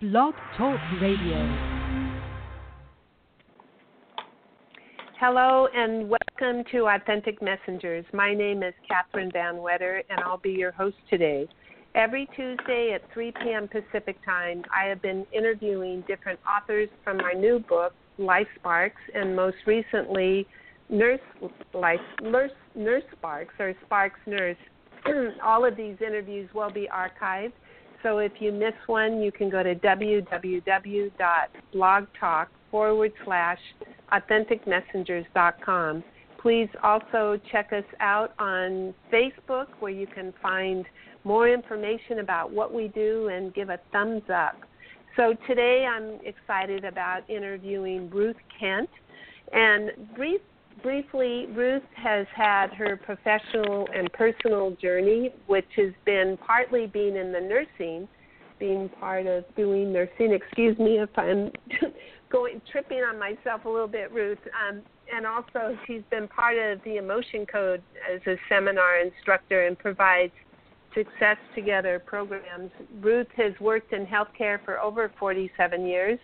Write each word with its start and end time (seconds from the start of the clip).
Blog 0.00 0.32
Talk 0.56 0.78
Radio. 1.02 1.34
Hello 5.18 5.66
and 5.74 6.08
welcome 6.08 6.62
to 6.70 6.86
Authentic 6.86 7.42
Messengers. 7.42 8.04
My 8.12 8.32
name 8.32 8.62
is 8.62 8.74
Catherine 8.86 9.32
VanWetter 9.32 10.02
and 10.08 10.20
I'll 10.20 10.38
be 10.38 10.52
your 10.52 10.70
host 10.70 10.94
today. 11.10 11.48
Every 11.96 12.28
Tuesday 12.36 12.92
at 12.94 13.12
3 13.12 13.32
p.m. 13.42 13.66
Pacific 13.66 14.24
Time, 14.24 14.62
I 14.72 14.88
have 14.88 15.02
been 15.02 15.26
interviewing 15.32 16.04
different 16.06 16.38
authors 16.48 16.88
from 17.02 17.16
my 17.16 17.32
new 17.32 17.58
book, 17.58 17.92
Life 18.18 18.46
Sparks, 18.60 19.02
and 19.16 19.34
most 19.34 19.56
recently, 19.66 20.46
Nurse 20.88 21.18
Life 21.74 21.98
Nurse, 22.22 22.52
Nurse 22.76 23.02
Sparks 23.16 23.54
or 23.58 23.74
Sparks 23.84 24.20
Nurse. 24.28 24.56
All 25.42 25.64
of 25.64 25.76
these 25.76 25.96
interviews 26.00 26.48
will 26.54 26.70
be 26.70 26.88
archived. 26.94 27.50
So 28.02 28.18
if 28.18 28.32
you 28.40 28.52
miss 28.52 28.74
one, 28.86 29.20
you 29.20 29.32
can 29.32 29.50
go 29.50 29.62
to 29.62 29.74
www.blogtalk 29.74 32.46
forward 32.70 33.12
slash 33.24 33.58
authenticmessengers.com. 34.12 36.04
Please 36.40 36.68
also 36.84 37.40
check 37.50 37.72
us 37.72 37.82
out 38.00 38.32
on 38.38 38.94
Facebook 39.12 39.66
where 39.80 39.90
you 39.90 40.06
can 40.06 40.32
find 40.40 40.86
more 41.24 41.48
information 41.48 42.20
about 42.20 42.52
what 42.52 42.72
we 42.72 42.86
do 42.88 43.26
and 43.28 43.52
give 43.54 43.70
a 43.70 43.80
thumbs 43.92 44.22
up. 44.32 44.54
So 45.16 45.34
today 45.48 45.84
I'm 45.84 46.20
excited 46.24 46.84
about 46.84 47.28
interviewing 47.28 48.08
Ruth 48.10 48.36
Kent. 48.58 48.88
And 49.52 49.90
brief, 50.14 50.40
briefly, 50.82 51.46
Ruth 51.54 51.82
has 51.94 52.26
had 52.34 52.72
her 52.74 52.96
professional 52.96 53.88
and 53.94 54.12
personal 54.12 54.72
journey, 54.80 55.34
which 55.46 55.68
has 55.76 55.92
been 56.04 56.38
partly 56.44 56.86
being 56.86 57.16
in 57.16 57.32
the 57.32 57.40
nursing, 57.40 58.08
being 58.58 58.88
part 59.00 59.26
of 59.26 59.44
doing 59.56 59.92
nursing. 59.92 60.32
Excuse 60.32 60.78
me 60.78 60.98
if 60.98 61.10
I'm 61.16 61.50
going 62.30 62.60
tripping 62.70 62.98
on 62.98 63.18
myself 63.18 63.64
a 63.64 63.68
little 63.68 63.88
bit, 63.88 64.12
Ruth. 64.12 64.38
Um, 64.68 64.82
and 65.14 65.26
also, 65.26 65.78
she's 65.86 66.02
been 66.10 66.28
part 66.28 66.56
of 66.58 66.82
the 66.84 66.96
Emotion 66.96 67.46
Code 67.46 67.82
as 68.12 68.20
a 68.26 68.36
seminar 68.48 69.00
instructor 69.00 69.66
and 69.66 69.78
provides 69.78 70.32
Success 70.94 71.36
Together 71.54 71.98
programs. 72.04 72.70
Ruth 73.00 73.28
has 73.36 73.52
worked 73.60 73.92
in 73.92 74.06
healthcare 74.06 74.62
for 74.64 74.80
over 74.80 75.10
47 75.18 75.86
years, 75.86 76.18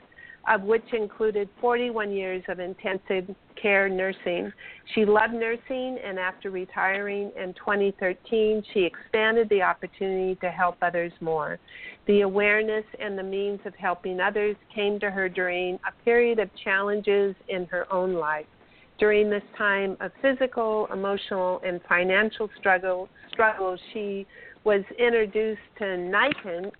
of 0.48 0.62
which 0.62 0.84
included 0.92 1.48
41 1.60 2.12
years 2.12 2.42
of 2.48 2.60
intensive 2.60 3.34
care 3.60 3.88
nursing. 3.88 4.52
She 4.94 5.04
loved 5.04 5.34
nursing, 5.34 5.98
and 6.04 6.18
after 6.18 6.50
retiring 6.50 7.32
in 7.36 7.54
2013, 7.54 8.62
she 8.72 8.84
expanded 8.84 9.48
the 9.48 9.62
opportunity 9.62 10.34
to 10.36 10.50
help 10.50 10.76
others 10.82 11.12
more. 11.20 11.58
The 12.06 12.22
awareness 12.22 12.84
and 13.00 13.18
the 13.18 13.22
means 13.22 13.60
of 13.64 13.74
helping 13.76 14.20
others 14.20 14.56
came 14.74 15.00
to 15.00 15.10
her 15.10 15.28
during 15.28 15.76
a 15.76 16.04
period 16.04 16.38
of 16.38 16.50
challenges 16.62 17.34
in 17.48 17.66
her 17.66 17.90
own 17.92 18.14
life. 18.14 18.46
During 18.98 19.30
this 19.30 19.42
time 19.56 19.96
of 20.00 20.12
physical, 20.22 20.86
emotional, 20.92 21.60
and 21.66 21.80
financial 21.88 22.48
struggle, 22.58 23.08
struggle 23.30 23.76
she 23.92 24.26
was 24.62 24.82
introduced 24.98 25.60
to 25.78 25.84
Nikken, 25.84 26.70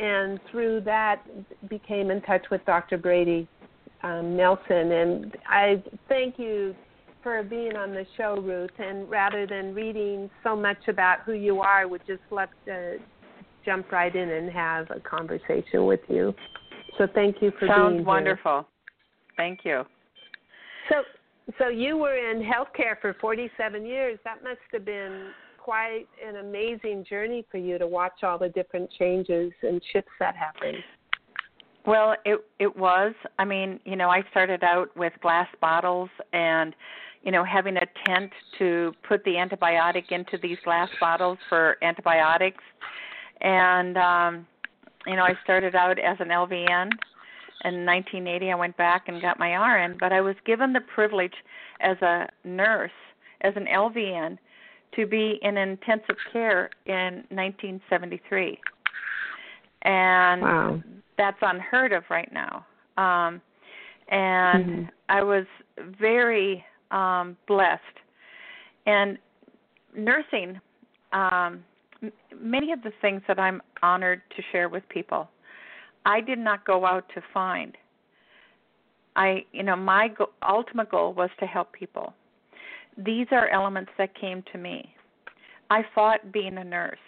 and 0.00 0.40
through 0.50 0.80
that 0.82 1.22
became 1.68 2.10
in 2.10 2.22
touch 2.22 2.46
with 2.50 2.64
Dr. 2.64 2.96
Brady 2.96 3.46
um, 4.02 4.36
Nelson. 4.36 4.92
And 4.92 5.36
I 5.46 5.82
thank 6.08 6.38
you 6.38 6.74
for 7.22 7.42
being 7.42 7.76
on 7.76 7.90
the 7.90 8.06
show, 8.16 8.40
Ruth. 8.40 8.70
And 8.78 9.10
rather 9.10 9.46
than 9.46 9.74
reading 9.74 10.30
so 10.42 10.56
much 10.56 10.88
about 10.88 11.20
who 11.26 11.32
you 11.32 11.60
are, 11.60 11.86
would 11.86 12.00
just 12.06 12.22
love 12.30 12.48
to 12.64 12.96
jump 13.64 13.92
right 13.92 14.14
in 14.14 14.30
and 14.30 14.50
have 14.50 14.90
a 14.90 15.00
conversation 15.00 15.84
with 15.84 16.00
you. 16.08 16.34
So 16.96 17.06
thank 17.14 17.36
you 17.42 17.50
for 17.52 17.66
being 17.66 17.70
Sounds 17.70 17.94
being 17.96 18.04
wonderful. 18.06 18.66
Here. 18.66 19.34
Thank 19.36 19.60
you. 19.64 19.82
So, 20.88 21.02
so 21.58 21.68
you 21.68 21.98
were 21.98 22.16
in 22.16 22.42
healthcare 22.42 22.98
for 23.00 23.14
47 23.20 23.84
years. 23.84 24.18
That 24.24 24.42
must 24.42 24.60
have 24.72 24.86
been 24.86 25.28
quite 25.70 26.08
an 26.26 26.38
amazing 26.38 27.04
journey 27.08 27.46
for 27.48 27.58
you 27.58 27.78
to 27.78 27.86
watch 27.86 28.24
all 28.24 28.36
the 28.36 28.48
different 28.48 28.90
changes 28.98 29.52
and 29.62 29.80
shifts 29.92 30.10
that 30.18 30.34
happened. 30.34 30.78
Well, 31.86 32.16
it 32.24 32.44
it 32.58 32.76
was. 32.76 33.14
I 33.38 33.44
mean, 33.44 33.78
you 33.84 33.94
know, 33.94 34.10
I 34.10 34.24
started 34.32 34.64
out 34.64 34.88
with 34.96 35.12
glass 35.22 35.46
bottles 35.60 36.10
and 36.32 36.74
you 37.22 37.30
know, 37.30 37.44
having 37.44 37.76
a 37.76 37.86
tent 38.04 38.32
to 38.58 38.92
put 39.06 39.22
the 39.22 39.34
antibiotic 39.34 40.10
into 40.10 40.38
these 40.42 40.58
glass 40.64 40.88
bottles 40.98 41.38
for 41.48 41.76
antibiotics. 41.82 42.64
And 43.40 43.96
um 43.96 44.46
you 45.06 45.14
know, 45.14 45.22
I 45.22 45.34
started 45.44 45.76
out 45.76 46.00
as 46.00 46.16
an 46.18 46.30
LVN. 46.30 46.90
In 47.62 47.86
1980, 47.86 48.50
I 48.50 48.54
went 48.56 48.76
back 48.76 49.04
and 49.06 49.22
got 49.22 49.38
my 49.38 49.52
RN, 49.54 49.98
but 50.00 50.12
I 50.12 50.20
was 50.20 50.34
given 50.44 50.72
the 50.72 50.80
privilege 50.92 51.34
as 51.80 51.96
a 52.02 52.26
nurse, 52.42 52.90
as 53.42 53.52
an 53.54 53.66
LVN, 53.72 54.36
to 54.96 55.06
be 55.06 55.38
in 55.42 55.56
intensive 55.56 56.16
care 56.32 56.70
in 56.86 57.24
1973. 57.30 58.58
And 59.82 60.42
wow. 60.42 60.82
that's 61.16 61.38
unheard 61.42 61.92
of 61.92 62.04
right 62.10 62.30
now. 62.32 62.66
Um, 62.96 63.40
and 64.08 64.64
mm-hmm. 64.64 64.84
I 65.08 65.22
was 65.22 65.46
very 65.98 66.64
um, 66.90 67.36
blessed. 67.46 67.80
And 68.86 69.16
nursing, 69.96 70.60
um, 71.12 71.62
m- 72.02 72.12
many 72.38 72.72
of 72.72 72.82
the 72.82 72.92
things 73.00 73.22
that 73.28 73.38
I'm 73.38 73.62
honored 73.82 74.22
to 74.36 74.42
share 74.52 74.68
with 74.68 74.86
people, 74.88 75.28
I 76.04 76.20
did 76.20 76.38
not 76.38 76.64
go 76.64 76.84
out 76.84 77.08
to 77.14 77.22
find. 77.32 77.76
I, 79.16 79.44
you 79.52 79.62
know, 79.62 79.76
my 79.76 80.08
go- 80.08 80.30
ultimate 80.46 80.90
goal 80.90 81.12
was 81.14 81.30
to 81.40 81.46
help 81.46 81.72
people 81.72 82.14
these 83.04 83.26
are 83.30 83.48
elements 83.48 83.90
that 83.98 84.18
came 84.18 84.42
to 84.52 84.58
me. 84.58 84.94
I 85.70 85.82
fought 85.94 86.32
being 86.32 86.58
a 86.58 86.64
nurse. 86.64 86.98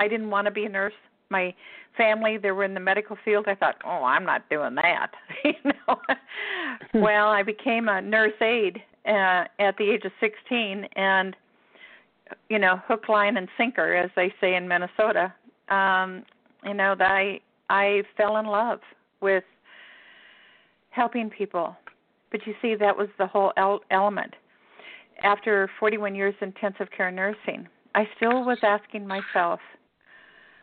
I 0.00 0.08
didn't 0.08 0.30
want 0.30 0.46
to 0.46 0.50
be 0.50 0.64
a 0.64 0.68
nurse. 0.68 0.92
My 1.30 1.54
family, 1.96 2.38
they 2.38 2.52
were 2.52 2.64
in 2.64 2.74
the 2.74 2.80
medical 2.80 3.16
field. 3.24 3.46
I 3.48 3.54
thought, 3.54 3.76
oh, 3.84 4.04
I'm 4.04 4.24
not 4.24 4.48
doing 4.48 4.74
that. 4.76 5.10
you 5.44 5.52
know. 5.64 5.96
Hmm. 6.92 7.00
well, 7.00 7.28
I 7.28 7.42
became 7.42 7.88
a 7.88 8.00
nurse 8.00 8.40
aide 8.40 8.80
uh, 9.06 9.44
at 9.58 9.76
the 9.78 9.90
age 9.90 10.04
of 10.04 10.12
16, 10.20 10.86
and 10.96 11.36
you 12.48 12.58
know, 12.58 12.80
hook, 12.86 13.08
line, 13.08 13.36
and 13.36 13.48
sinker, 13.56 13.94
as 13.94 14.10
they 14.14 14.32
say 14.40 14.54
in 14.54 14.68
Minnesota. 14.68 15.32
Um, 15.70 16.24
you 16.64 16.74
know, 16.74 16.94
that 16.98 17.10
I 17.10 17.40
I 17.70 18.02
fell 18.16 18.36
in 18.36 18.46
love 18.46 18.80
with 19.20 19.44
helping 20.90 21.30
people. 21.30 21.76
But 22.30 22.46
you 22.46 22.54
see, 22.60 22.74
that 22.74 22.96
was 22.96 23.08
the 23.18 23.26
whole 23.26 23.52
el- 23.56 23.80
element 23.90 24.34
after 25.22 25.70
41 25.80 26.14
years 26.14 26.34
intensive 26.40 26.88
care 26.96 27.10
nursing, 27.10 27.66
I 27.94 28.08
still 28.16 28.44
was 28.44 28.58
asking 28.62 29.06
myself, 29.06 29.60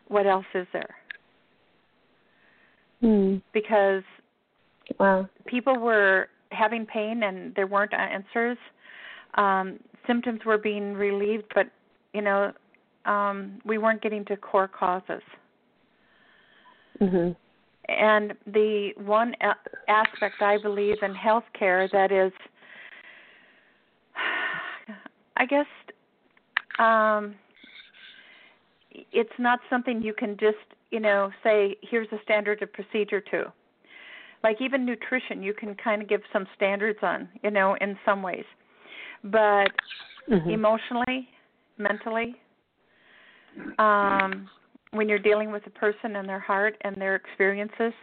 what 0.07 0.27
else 0.27 0.45
is 0.53 0.67
there? 0.73 0.95
Hmm. 3.01 3.37
Because 3.53 4.03
wow. 4.99 5.27
people 5.45 5.77
were 5.79 6.29
having 6.51 6.85
pain 6.85 7.23
and 7.23 7.53
there 7.55 7.67
weren't 7.67 7.93
answers. 7.93 8.57
Um, 9.35 9.79
symptoms 10.07 10.41
were 10.45 10.57
being 10.57 10.93
relieved, 10.93 11.45
but 11.53 11.67
you 12.13 12.21
know, 12.21 12.53
um, 13.05 13.59
we 13.65 13.77
weren't 13.77 14.01
getting 14.01 14.23
to 14.25 14.37
core 14.37 14.67
causes. 14.67 15.21
Mm-hmm. 17.01 17.31
And 17.91 18.33
the 18.47 18.91
one 18.97 19.35
a- 19.41 19.91
aspect 19.91 20.41
I 20.41 20.57
believe 20.61 20.97
in 21.01 21.13
healthcare 21.13 21.91
that 21.91 22.11
is 22.11 22.31
I 25.37 25.45
guess 25.45 25.65
um 26.79 27.35
it's 29.11 29.37
not 29.37 29.59
something 29.69 30.01
you 30.01 30.13
can 30.13 30.37
just, 30.37 30.55
you 30.89 31.01
know, 31.01 31.29
say 31.43 31.75
here's 31.81 32.07
a 32.13 32.17
standard 32.23 32.61
of 32.61 32.71
procedure 32.71 33.19
to. 33.19 33.51
Like 34.41 34.61
even 34.61 34.85
nutrition, 34.85 35.43
you 35.43 35.53
can 35.53 35.75
kind 35.75 36.01
of 36.01 36.07
give 36.07 36.21
some 36.31 36.45
standards 36.55 36.99
on, 37.01 37.27
you 37.43 37.51
know, 37.51 37.75
in 37.81 37.97
some 38.05 38.21
ways. 38.21 38.45
But 39.23 39.71
mm-hmm. 40.29 40.49
emotionally, 40.49 41.27
mentally, 41.77 42.35
um 43.79 44.49
when 44.91 45.09
you're 45.09 45.19
dealing 45.19 45.51
with 45.51 45.65
a 45.67 45.69
person 45.71 46.15
and 46.15 46.27
their 46.27 46.39
heart 46.39 46.77
and 46.81 46.95
their 46.95 47.15
experiences, 47.15 47.93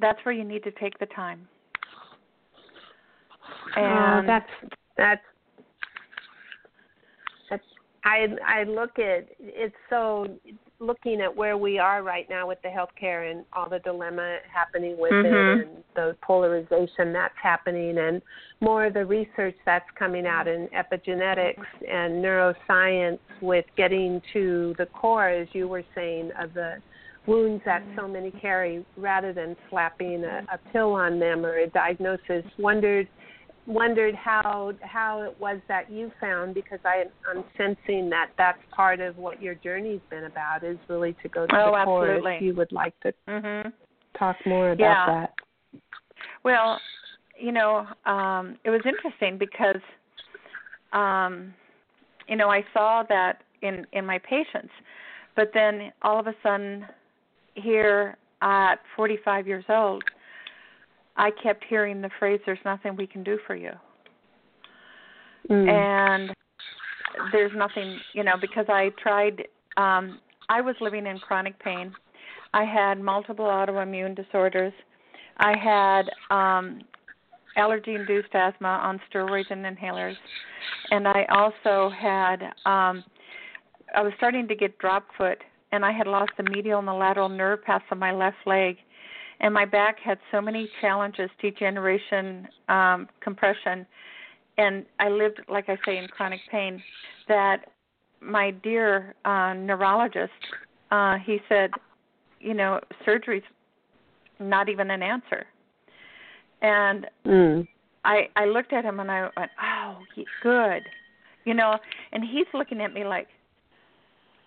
that's 0.00 0.18
where 0.24 0.34
you 0.34 0.44
need 0.44 0.62
to 0.62 0.70
take 0.72 0.96
the 0.98 1.06
time. 1.06 1.48
And 3.76 4.24
oh, 4.24 4.26
that's 4.26 4.72
that's 4.96 5.22
I 8.04 8.28
I 8.46 8.64
look 8.64 8.98
at 8.98 9.28
it's 9.38 9.74
so 9.88 10.26
looking 10.82 11.20
at 11.20 11.34
where 11.34 11.56
we 11.56 11.78
are 11.78 12.02
right 12.02 12.28
now 12.28 12.48
with 12.48 12.58
the 12.62 12.68
healthcare 12.68 13.30
and 13.30 13.44
all 13.52 13.68
the 13.68 13.78
dilemma 13.78 14.38
happening 14.52 14.96
with 14.98 15.12
mm-hmm. 15.12 15.60
it 15.60 15.68
and 15.68 15.84
the 15.94 16.16
polarization 16.22 17.12
that's 17.12 17.34
happening 17.40 17.98
and 17.98 18.20
more 18.60 18.86
of 18.86 18.94
the 18.94 19.04
research 19.04 19.54
that's 19.64 19.88
coming 19.96 20.26
out 20.26 20.48
in 20.48 20.68
epigenetics 20.68 21.64
and 21.88 22.14
neuroscience 22.24 23.20
with 23.40 23.64
getting 23.76 24.20
to 24.32 24.74
the 24.76 24.86
core 24.86 25.28
as 25.28 25.46
you 25.52 25.68
were 25.68 25.84
saying 25.94 26.30
of 26.40 26.52
the 26.54 26.78
wounds 27.26 27.62
that 27.64 27.82
so 27.96 28.08
many 28.08 28.32
carry 28.32 28.84
rather 28.96 29.32
than 29.32 29.56
slapping 29.70 30.24
a, 30.24 30.44
a 30.52 30.58
pill 30.72 30.92
on 30.92 31.20
them 31.20 31.46
or 31.46 31.58
a 31.58 31.68
diagnosis. 31.68 32.44
Wondered 32.58 33.06
wondered 33.66 34.14
how 34.14 34.72
how 34.80 35.22
it 35.22 35.36
was 35.40 35.58
that 35.68 35.90
you 35.90 36.10
found 36.20 36.54
because 36.54 36.80
I 36.84 37.04
I'm 37.30 37.44
sensing 37.56 38.10
that 38.10 38.30
that's 38.36 38.58
part 38.74 39.00
of 39.00 39.16
what 39.16 39.40
your 39.40 39.54
journey's 39.54 40.00
been 40.10 40.24
about 40.24 40.64
is 40.64 40.78
really 40.88 41.14
to 41.22 41.28
go 41.28 41.46
to 41.46 41.54
oh, 41.54 41.66
the 41.66 41.84
core. 41.84 42.06
Absolutely. 42.06 42.34
If 42.36 42.42
you 42.42 42.54
would 42.54 42.72
like 42.72 42.98
to 43.00 43.12
mm-hmm. 43.28 43.68
talk 44.18 44.36
more 44.46 44.72
about 44.72 44.80
yeah. 44.80 45.06
that. 45.06 45.80
Well, 46.44 46.80
you 47.38 47.52
know, 47.52 47.86
um, 48.04 48.56
it 48.64 48.70
was 48.70 48.80
interesting 48.84 49.38
because, 49.38 49.80
um, 50.92 51.54
you 52.28 52.36
know, 52.36 52.48
I 52.48 52.64
saw 52.72 53.04
that 53.08 53.42
in 53.62 53.86
in 53.92 54.04
my 54.04 54.18
patients, 54.18 54.72
but 55.36 55.50
then 55.54 55.92
all 56.02 56.18
of 56.18 56.26
a 56.26 56.34
sudden, 56.42 56.84
here 57.54 58.16
at 58.42 58.76
45 58.96 59.46
years 59.46 59.64
old, 59.68 60.02
I 61.16 61.30
kept 61.42 61.64
hearing 61.68 62.00
the 62.00 62.10
phrase, 62.18 62.40
"There's 62.46 62.64
nothing 62.64 62.96
we 62.96 63.06
can 63.06 63.22
do 63.22 63.38
for 63.46 63.54
you," 63.54 63.72
mm. 65.48 65.68
and 65.68 66.34
there's 67.32 67.52
nothing, 67.54 67.98
you 68.14 68.24
know, 68.24 68.36
because 68.40 68.66
I 68.68 68.90
tried. 69.02 69.46
Um, 69.76 70.20
I 70.48 70.60
was 70.60 70.74
living 70.80 71.06
in 71.06 71.18
chronic 71.18 71.58
pain. 71.58 71.94
I 72.54 72.64
had 72.64 73.00
multiple 73.00 73.46
autoimmune 73.46 74.14
disorders. 74.14 74.72
I 75.38 75.56
had 75.56 76.10
um, 76.30 76.82
allergy 77.56 77.94
induced 77.94 78.34
asthma 78.34 78.68
on 78.68 79.00
steroids 79.10 79.50
and 79.50 79.64
inhalers. 79.64 80.16
And 80.90 81.06
I 81.08 81.26
also 81.30 81.90
had 81.94 82.42
um 82.64 83.04
I 83.94 84.02
was 84.02 84.12
starting 84.16 84.48
to 84.48 84.54
get 84.54 84.78
drop 84.78 85.06
foot 85.18 85.38
and 85.72 85.84
I 85.84 85.92
had 85.92 86.06
lost 86.06 86.32
the 86.36 86.44
medial 86.44 86.78
and 86.78 86.88
the 86.88 86.92
lateral 86.92 87.28
nerve 87.28 87.62
paths 87.64 87.84
on 87.90 87.98
my 87.98 88.12
left 88.12 88.38
leg 88.46 88.76
and 89.42 89.52
my 89.52 89.64
back 89.64 89.98
had 89.98 90.18
so 90.30 90.40
many 90.40 90.68
challenges, 90.80 91.28
degeneration, 91.40 92.48
um, 92.68 93.08
compression, 93.20 93.86
and 94.56 94.86
I 94.98 95.08
lived 95.08 95.40
like 95.48 95.68
I 95.68 95.76
say 95.84 95.98
in 95.98 96.08
chronic 96.08 96.40
pain 96.50 96.82
that 97.28 97.70
my 98.20 98.52
dear 98.62 99.14
uh 99.24 99.54
neurologist 99.54 100.32
uh 100.90 101.16
he 101.24 101.38
said, 101.48 101.70
you 102.40 102.54
know, 102.54 102.80
surgery's 103.04 103.42
not 104.38 104.68
even 104.68 104.90
an 104.90 105.02
answer 105.02 105.46
and 106.62 107.06
mm. 107.26 107.68
I 108.04 108.28
I 108.36 108.46
looked 108.46 108.72
at 108.72 108.84
him 108.84 109.00
and 109.00 109.10
I 109.10 109.28
went, 109.36 109.50
"Oh, 109.60 109.98
good," 110.42 110.82
you 111.44 111.54
know. 111.54 111.76
And 112.12 112.24
he's 112.24 112.46
looking 112.54 112.80
at 112.80 112.94
me 112.94 113.04
like, 113.04 113.28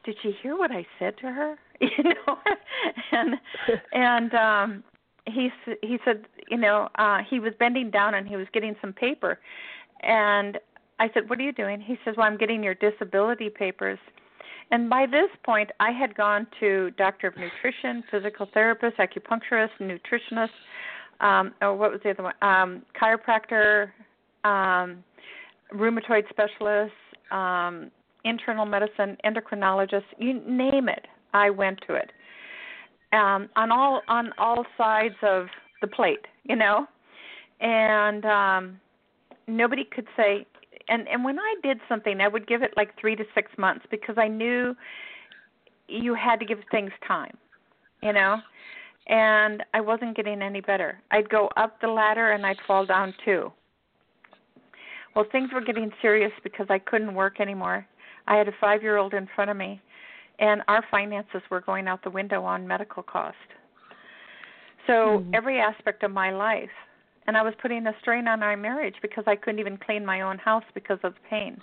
"Did 0.06 0.16
she 0.22 0.31
hear 0.42 0.57
what 0.57 0.72
I 0.72 0.86
said 1.00 1.18
to 1.19 1.31
her?" 1.31 1.57
You 1.81 2.04
know, 2.04 2.38
and 3.12 3.36
and 3.92 4.34
um 4.34 4.84
he 5.25 5.50
he 5.81 6.00
said, 6.06 6.25
you 6.50 6.57
know, 6.57 6.90
uh 6.96 7.19
he 7.30 7.40
was 7.40 7.54
bending 7.60 7.92
down 7.92 8.13
and 8.13 8.28
he 8.28 8.38
was 8.38 8.48
getting 8.54 8.75
some 8.80 8.94
paper, 8.94 9.40
and 10.02 10.57
I 11.00 11.10
said, 11.13 11.30
"What 11.30 11.40
are 11.40 11.44
you 11.44 11.52
doing?" 11.52 11.81
He 11.81 11.98
says, 12.06 12.16
"Well, 12.16 12.25
I'm 12.28 12.38
getting 12.38 12.63
your 12.63 12.75
disability 12.75 13.50
papers." 13.50 14.00
And 14.72 14.90
by 14.90 15.06
this 15.06 15.30
point, 15.44 15.69
I 15.80 15.92
had 15.92 16.16
gone 16.16 16.48
to 16.60 16.92
doctor 16.92 17.28
of 17.28 17.36
nutrition, 17.38 18.04
physical 18.10 18.48
therapist, 18.52 18.98
acupuncturist, 18.98 19.69
nutritionist 19.80 20.50
um, 21.22 21.54
or 21.62 21.75
what 21.75 21.92
was 21.92 22.02
the 22.04 22.12
other 22.12 22.24
one? 22.24 22.34
Um, 22.42 22.84
chiropractor, 23.00 23.92
um, 24.44 25.04
rheumatoid 25.74 26.28
specialist, 26.30 26.94
um, 27.31 27.92
internal 28.25 28.66
medicine, 28.66 29.18
endocrinologist, 29.24 30.04
you 30.18 30.33
name 30.45 30.89
it, 30.89 31.07
I 31.33 31.50
went 31.50 31.80
to 31.88 31.95
it. 31.95 32.12
Um, 33.13 33.50
on 33.56 33.72
all 33.72 34.01
on 34.07 34.33
all 34.38 34.66
sides 34.77 35.16
of 35.22 35.48
the 35.81 35.88
plate, 35.88 36.25
you 36.44 36.56
know, 36.56 36.86
and 37.62 38.25
um, 38.25 38.80
nobody 39.48 39.86
could 39.86 40.07
say. 40.18 40.45
And 40.89 41.07
and 41.07 41.24
when 41.24 41.39
I 41.39 41.56
did 41.63 41.80
something, 41.88 42.19
I 42.19 42.27
would 42.27 42.48
give 42.48 42.62
it 42.62 42.74
like 42.75 42.89
three 43.00 43.16
to 43.16 43.24
six 43.33 43.51
months 43.57 43.86
because 43.89 44.16
I 44.18 44.28
knew 44.28 44.75
you 45.88 46.13
had 46.13 46.39
to 46.39 46.45
give 46.45 46.60
things 46.71 46.92
time, 47.07 47.38
you 48.01 48.12
know 48.12 48.42
and 49.07 49.63
I 49.74 49.81
wasn't 49.81 50.16
getting 50.16 50.42
any 50.42 50.62
better. 50.62 51.00
I'd 51.12 51.30
go 51.30 51.50
up 51.57 51.80
the 51.81 51.88
ladder 51.88 52.31
and 52.31 52.45
I'd 52.45 52.57
fall 52.66 52.86
down 52.86 53.13
too. 53.24 53.51
Well, 55.16 55.25
things 55.31 55.50
were 55.54 55.62
getting 55.62 55.92
serious 56.01 56.31
because 56.44 56.68
I 56.69 56.80
couldn't 56.80 57.13
work 57.13 57.39
anymore. 57.39 57.86
I 58.27 58.36
had 58.36 58.48
a 58.48 58.54
5-year-old 58.54 59.13
in 59.13 59.27
front 59.36 59.51
of 59.51 59.57
me 59.57 59.81
and 60.39 60.62
our 60.68 60.83
finances 60.92 61.42
were 61.50 61.62
going 61.62 61.88
out 61.88 62.04
the 62.04 62.10
window 62.10 62.44
on 62.44 62.68
medical 62.68 63.04
cost. 63.04 63.38
So, 64.88 64.94
mm-hmm. 64.94 65.31
every 65.33 65.60
aspect 65.60 66.04
of 66.04 66.12
my 66.12 66.31
life 66.31 66.69
and 67.27 67.36
I 67.36 67.42
was 67.42 67.54
putting 67.62 67.88
a 67.88 67.94
strain 68.01 68.27
on 68.27 68.44
our 68.44 68.56
marriage 68.56 68.95
because 69.01 69.24
I 69.25 69.36
couldn't 69.36 69.60
even 69.60 69.77
clean 69.77 70.06
my 70.06 70.22
own 70.22 70.38
house 70.38 70.63
because 70.74 71.00
of 71.04 71.13
the 71.13 71.19
pain. 71.30 71.57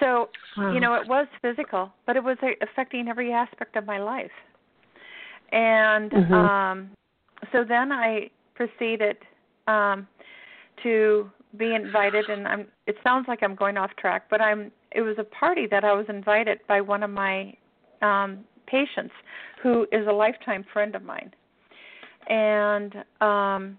So, 0.00 0.28
wow. 0.56 0.72
you 0.72 0.80
know, 0.80 0.94
it 0.94 1.08
was 1.08 1.26
physical, 1.42 1.92
but 2.06 2.16
it 2.16 2.24
was 2.24 2.36
affecting 2.62 3.08
every 3.08 3.32
aspect 3.32 3.76
of 3.76 3.86
my 3.86 3.98
life 3.98 4.30
and 5.52 6.10
mm-hmm. 6.10 6.34
um 6.34 6.90
so 7.52 7.64
then 7.66 7.92
I 7.92 8.30
proceeded 8.54 9.16
um 9.66 10.06
to 10.82 11.30
be 11.56 11.74
invited 11.74 12.28
and 12.28 12.46
I'm 12.46 12.66
it 12.86 12.96
sounds 13.02 13.26
like 13.28 13.42
I'm 13.42 13.54
going 13.54 13.76
off 13.76 13.90
track, 13.98 14.24
but 14.30 14.40
I'm 14.40 14.70
it 14.92 15.02
was 15.02 15.16
a 15.18 15.24
party 15.24 15.66
that 15.70 15.84
I 15.84 15.92
was 15.92 16.06
invited 16.08 16.60
by 16.66 16.80
one 16.80 17.02
of 17.02 17.10
my 17.10 17.54
um 18.02 18.44
patients 18.66 19.14
who 19.62 19.86
is 19.92 20.06
a 20.06 20.12
lifetime 20.12 20.64
friend 20.72 20.94
of 20.94 21.02
mine. 21.02 21.32
And 22.28 22.94
um 23.20 23.78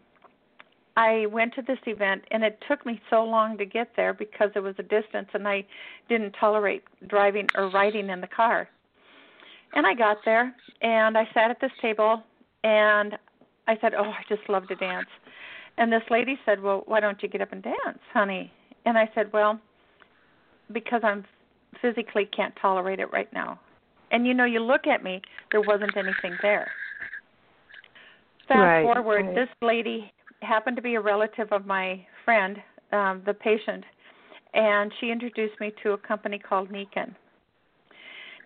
I 0.98 1.28
went 1.28 1.54
to 1.56 1.62
this 1.62 1.80
event 1.86 2.24
and 2.32 2.44
it 2.44 2.62
took 2.68 2.86
me 2.86 3.00
so 3.10 3.24
long 3.24 3.58
to 3.58 3.66
get 3.66 3.92
there 3.96 4.14
because 4.14 4.50
it 4.56 4.60
was 4.60 4.76
a 4.80 4.84
distance 4.84 5.30
and 5.34 5.48
I 5.48 5.66
didn't 6.10 6.36
tolerate 6.38 6.84
driving 7.08 7.48
or 7.56 7.70
riding 7.70 8.10
in 8.10 8.20
the 8.20 8.28
car. 8.28 8.68
And 9.74 9.88
I 9.88 9.94
got 9.94 10.18
there 10.26 10.54
and 10.82 11.18
I 11.18 11.26
sat 11.34 11.52
at 11.52 11.62
this 11.62 11.72
table 11.82 12.24
and 12.64 13.18
I 13.68 13.78
said, 13.80 13.94
"Oh, 13.94 14.10
I 14.10 14.24
just 14.28 14.50
love 14.50 14.68
to 14.68 14.76
dance." 14.76 15.08
And 15.78 15.92
this 15.94 16.04
lady 16.10 16.38
said, 16.46 16.62
"Well, 16.62 16.84
why 16.88 17.00
don't 17.00 17.22
you 17.24 17.30
get 17.30 17.42
up 17.42 17.54
and 17.54 17.64
dance, 17.64 18.00
honey?" 18.12 18.52
And 18.86 18.98
I 18.98 19.10
said, 19.16 19.32
"Well, 19.32 19.60
because 20.72 21.02
I'm 21.04 21.26
physically 21.82 22.26
can't 22.26 22.54
tolerate 22.62 23.00
it 23.00 23.12
right 23.12 23.32
now." 23.34 23.60
And 24.12 24.26
you 24.26 24.34
know, 24.34 24.46
you 24.46 24.60
look 24.60 24.88
at 24.88 25.04
me, 25.04 25.22
there 25.52 25.62
wasn't 25.62 25.96
anything 25.96 26.38
there. 26.42 26.72
Fast 28.48 28.60
right, 28.60 28.84
forward, 28.84 29.26
right. 29.28 29.36
this 29.36 29.50
lady 29.62 30.12
happened 30.42 30.76
to 30.76 30.82
be 30.82 30.96
a 30.96 31.02
relative 31.02 31.52
of 31.52 31.66
my 31.66 32.04
friend, 32.26 32.58
um, 32.92 33.22
the 33.26 33.34
patient, 33.34 33.84
and 34.54 34.92
she 35.00 35.12
introduced 35.12 35.60
me 35.60 35.72
to 35.84 35.92
a 35.92 35.98
company 35.98 36.40
called 36.40 36.70
Nikken. 36.70 37.14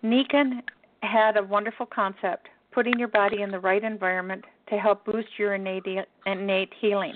Nikken 0.02 0.60
had 1.02 1.36
a 1.38 1.42
wonderful 1.42 1.86
concept 1.86 2.48
putting 2.72 2.98
your 2.98 3.08
body 3.08 3.42
in 3.42 3.50
the 3.50 3.58
right 3.58 3.82
environment 3.82 4.44
to 4.68 4.76
help 4.76 5.04
boost 5.04 5.28
your 5.38 5.54
innate, 5.54 5.86
innate 6.26 6.72
healing. 6.80 7.14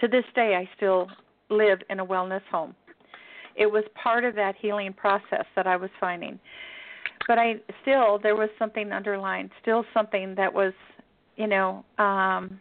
To 0.00 0.08
this 0.08 0.24
day, 0.34 0.54
I 0.54 0.68
still 0.76 1.08
live 1.48 1.78
in 1.90 2.00
a 2.00 2.06
wellness 2.06 2.42
home. 2.50 2.74
It 3.56 3.66
was 3.66 3.84
part 3.94 4.24
of 4.24 4.34
that 4.34 4.54
healing 4.60 4.92
process 4.92 5.44
that 5.56 5.66
I 5.66 5.76
was 5.76 5.90
finding. 6.00 6.38
But 7.26 7.38
I 7.38 7.54
still, 7.82 8.18
there 8.22 8.36
was 8.36 8.50
something 8.58 8.92
underlying, 8.92 9.50
still 9.62 9.84
something 9.94 10.34
that 10.36 10.52
was, 10.52 10.72
you 11.36 11.46
know, 11.46 11.84
um, 11.98 12.60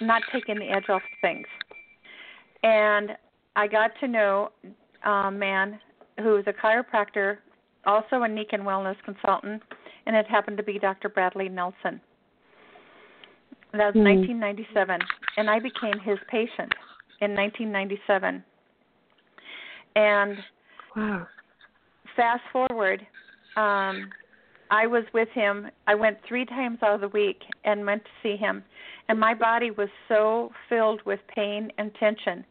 not 0.00 0.22
taking 0.32 0.58
the 0.58 0.68
edge 0.68 0.88
off 0.88 1.02
things. 1.20 1.46
And 2.62 3.12
I 3.56 3.66
got 3.66 3.92
to 4.00 4.08
know 4.08 4.50
a 5.04 5.30
man 5.30 5.78
who 6.18 6.30
was 6.30 6.44
a 6.46 6.52
chiropractor 6.52 7.38
also 7.86 8.16
a 8.16 8.28
Nikken 8.28 8.62
Wellness 8.62 8.96
consultant, 9.04 9.62
and 10.06 10.14
it 10.14 10.26
happened 10.26 10.56
to 10.58 10.62
be 10.62 10.78
Dr. 10.78 11.08
Bradley 11.08 11.48
Nelson. 11.48 12.00
That 13.72 13.94
was 13.94 14.02
mm. 14.02 14.04
1997, 14.04 15.00
and 15.36 15.50
I 15.50 15.58
became 15.58 15.98
his 16.04 16.18
patient 16.30 16.72
in 17.20 17.34
1997. 17.34 18.42
And 19.98 20.38
wow. 20.94 21.26
fast 22.14 22.42
forward, 22.52 23.04
um, 23.56 24.10
I 24.70 24.86
was 24.86 25.02
with 25.12 25.28
him. 25.34 25.66
I 25.88 25.96
went 25.96 26.18
three 26.28 26.44
times 26.44 26.78
out 26.82 26.94
of 26.94 27.00
the 27.00 27.08
week 27.08 27.40
and 27.64 27.84
went 27.84 28.04
to 28.04 28.10
see 28.22 28.36
him, 28.36 28.62
and 29.08 29.18
my 29.18 29.34
body 29.34 29.72
was 29.72 29.88
so 30.06 30.52
filled 30.68 31.00
with 31.04 31.18
pain 31.34 31.72
and 31.78 31.90
tension 31.98 32.44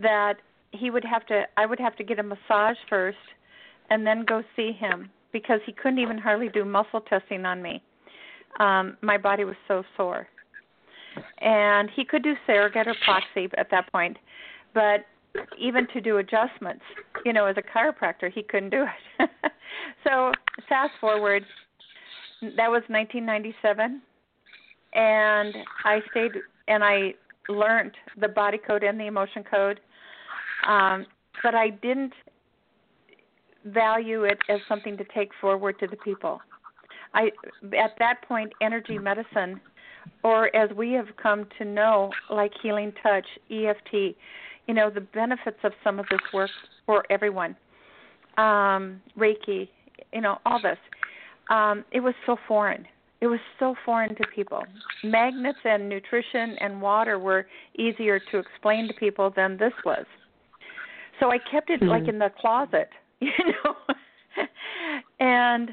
that 0.00 0.34
he 0.72 0.90
would 0.90 1.04
have 1.04 1.24
to. 1.26 1.44
I 1.56 1.64
would 1.64 1.78
have 1.78 1.94
to 1.96 2.02
get 2.02 2.18
a 2.18 2.24
massage 2.24 2.76
first 2.88 3.18
and 3.90 4.04
then 4.04 4.24
go 4.24 4.42
see 4.56 4.72
him 4.72 5.10
because 5.32 5.60
he 5.66 5.72
couldn't 5.72 6.00
even 6.00 6.18
hardly 6.18 6.48
do 6.48 6.64
muscle 6.64 7.02
testing 7.02 7.44
on 7.44 7.62
me. 7.62 7.80
Um, 8.58 8.96
my 9.00 9.16
body 9.16 9.44
was 9.44 9.56
so 9.68 9.84
sore. 9.96 10.26
And 11.40 11.88
he 11.94 12.04
could 12.04 12.24
do 12.24 12.34
surrogate 12.46 12.88
or 12.88 12.94
proxy 13.04 13.48
at 13.56 13.70
that 13.70 13.90
point, 13.92 14.16
but 14.74 15.06
even 15.58 15.86
to 15.88 16.00
do 16.00 16.18
adjustments, 16.18 16.82
you 17.24 17.32
know, 17.32 17.46
as 17.46 17.56
a 17.56 17.62
chiropractor, 17.62 18.32
he 18.32 18.42
couldn't 18.42 18.70
do 18.70 18.84
it. 19.20 19.30
so 20.04 20.32
fast 20.68 20.92
forward, 21.00 21.44
that 22.42 22.70
was 22.70 22.82
1997, 22.88 24.00
and 24.94 25.54
I 25.84 26.00
stayed 26.10 26.32
and 26.68 26.82
I 26.82 27.14
learned 27.48 27.92
the 28.18 28.28
body 28.28 28.58
code 28.58 28.82
and 28.82 28.98
the 28.98 29.06
emotion 29.06 29.44
code, 29.48 29.80
um, 30.66 31.06
but 31.42 31.54
I 31.54 31.70
didn't 31.70 32.12
value 33.66 34.24
it 34.24 34.38
as 34.48 34.60
something 34.68 34.96
to 34.96 35.04
take 35.14 35.30
forward 35.40 35.78
to 35.80 35.86
the 35.86 35.96
people. 35.96 36.40
I 37.12 37.30
at 37.78 37.96
that 37.98 38.22
point 38.26 38.52
energy 38.60 38.98
medicine 38.98 39.60
or 40.22 40.54
as 40.54 40.70
we 40.76 40.92
have 40.92 41.08
come 41.20 41.46
to 41.58 41.64
know 41.64 42.10
like 42.30 42.52
healing 42.62 42.92
touch, 43.02 43.26
EFT, 43.50 44.16
you 44.66 44.74
know, 44.74 44.90
the 44.90 45.00
benefits 45.00 45.58
of 45.64 45.72
some 45.82 45.98
of 45.98 46.06
this 46.10 46.20
work 46.32 46.50
for 46.86 47.04
everyone. 47.10 47.56
Um, 48.38 49.00
Reiki, 49.18 49.68
you 50.12 50.20
know, 50.20 50.38
all 50.46 50.60
this. 50.62 50.78
Um, 51.50 51.84
it 51.92 52.00
was 52.00 52.14
so 52.26 52.36
foreign. 52.46 52.86
It 53.20 53.26
was 53.26 53.40
so 53.58 53.74
foreign 53.84 54.14
to 54.14 54.24
people. 54.34 54.62
Magnets 55.04 55.58
and 55.64 55.88
nutrition 55.88 56.56
and 56.60 56.80
water 56.80 57.18
were 57.18 57.46
easier 57.78 58.18
to 58.30 58.38
explain 58.38 58.88
to 58.88 58.94
people 58.94 59.30
than 59.34 59.58
this 59.58 59.72
was. 59.84 60.06
So 61.18 61.30
I 61.30 61.38
kept 61.50 61.68
it 61.68 61.80
mm-hmm. 61.80 61.90
like 61.90 62.08
in 62.08 62.18
the 62.18 62.30
closet, 62.40 62.88
you 63.20 63.30
know. 63.38 63.76
and 65.20 65.70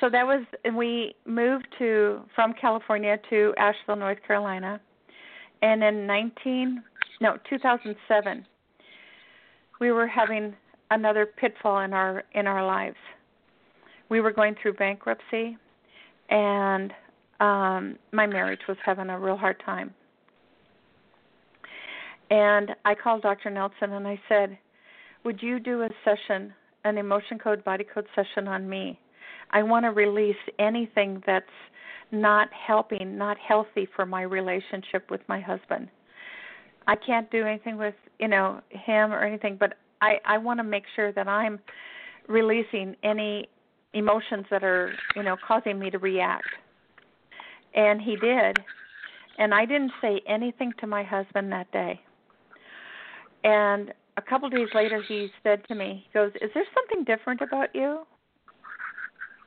so 0.00 0.10
that 0.10 0.26
was 0.26 0.44
and 0.64 0.76
we 0.76 1.14
moved 1.24 1.66
to 1.78 2.20
from 2.34 2.52
California 2.60 3.18
to 3.30 3.54
Asheville, 3.56 3.96
North 3.96 4.18
Carolina. 4.26 4.80
And 5.62 5.82
in 5.82 6.06
19 6.06 6.82
no, 7.20 7.38
2007 7.48 8.46
we 9.80 9.92
were 9.92 10.06
having 10.06 10.54
another 10.90 11.26
pitfall 11.26 11.80
in 11.80 11.92
our 11.92 12.24
in 12.34 12.46
our 12.46 12.64
lives. 12.64 12.96
We 14.08 14.20
were 14.20 14.32
going 14.32 14.54
through 14.60 14.74
bankruptcy 14.74 15.56
and 16.30 16.92
um 17.40 17.98
my 18.12 18.26
marriage 18.26 18.60
was 18.68 18.76
having 18.84 19.10
a 19.10 19.18
real 19.18 19.36
hard 19.36 19.60
time. 19.64 19.92
And 22.30 22.70
I 22.84 22.94
called 22.94 23.22
Dr. 23.22 23.50
Nelson 23.50 23.92
and 23.92 24.06
I 24.06 24.20
said, 24.28 24.58
"Would 25.24 25.42
you 25.42 25.58
do 25.60 25.82
a 25.82 25.88
session, 26.04 26.54
an 26.84 26.98
emotion 26.98 27.38
code 27.38 27.62
body 27.64 27.84
code 27.84 28.06
session 28.14 28.48
on 28.48 28.68
me?" 28.68 28.98
I 29.50 29.62
want 29.62 29.84
to 29.84 29.90
release 29.90 30.42
anything 30.58 31.22
that's 31.26 31.46
not 32.10 32.48
helping, 32.52 33.18
not 33.18 33.36
healthy 33.38 33.86
for 33.94 34.06
my 34.06 34.22
relationship 34.22 35.10
with 35.10 35.20
my 35.28 35.40
husband. 35.40 35.88
I 36.86 36.96
can't 36.96 37.30
do 37.30 37.46
anything 37.46 37.76
with, 37.78 37.94
you 38.18 38.28
know, 38.28 38.60
him 38.70 39.12
or 39.12 39.22
anything, 39.24 39.56
but 39.58 39.74
I 40.00 40.18
I 40.24 40.38
want 40.38 40.58
to 40.58 40.64
make 40.64 40.84
sure 40.94 41.12
that 41.12 41.28
I'm 41.28 41.58
releasing 42.28 42.96
any 43.02 43.48
emotions 43.92 44.46
that 44.50 44.64
are, 44.64 44.98
you 45.14 45.22
know, 45.22 45.36
causing 45.36 45.78
me 45.78 45.90
to 45.90 45.98
react. 45.98 46.54
And 47.74 48.00
he 48.00 48.16
did. 48.16 48.64
And 49.38 49.52
I 49.52 49.64
didn't 49.64 49.92
say 50.00 50.20
anything 50.28 50.72
to 50.80 50.86
my 50.86 51.02
husband 51.02 51.50
that 51.52 51.70
day. 51.72 52.00
And 53.42 53.92
a 54.16 54.22
couple 54.22 54.48
days 54.48 54.68
later 54.74 55.00
he 55.00 55.30
said 55.42 55.66
to 55.68 55.74
me, 55.74 56.04
he 56.06 56.12
goes, 56.18 56.32
"Is 56.40 56.50
there 56.54 56.64
something 56.74 57.04
different 57.04 57.40
about 57.40 57.74
you?" 57.74 58.06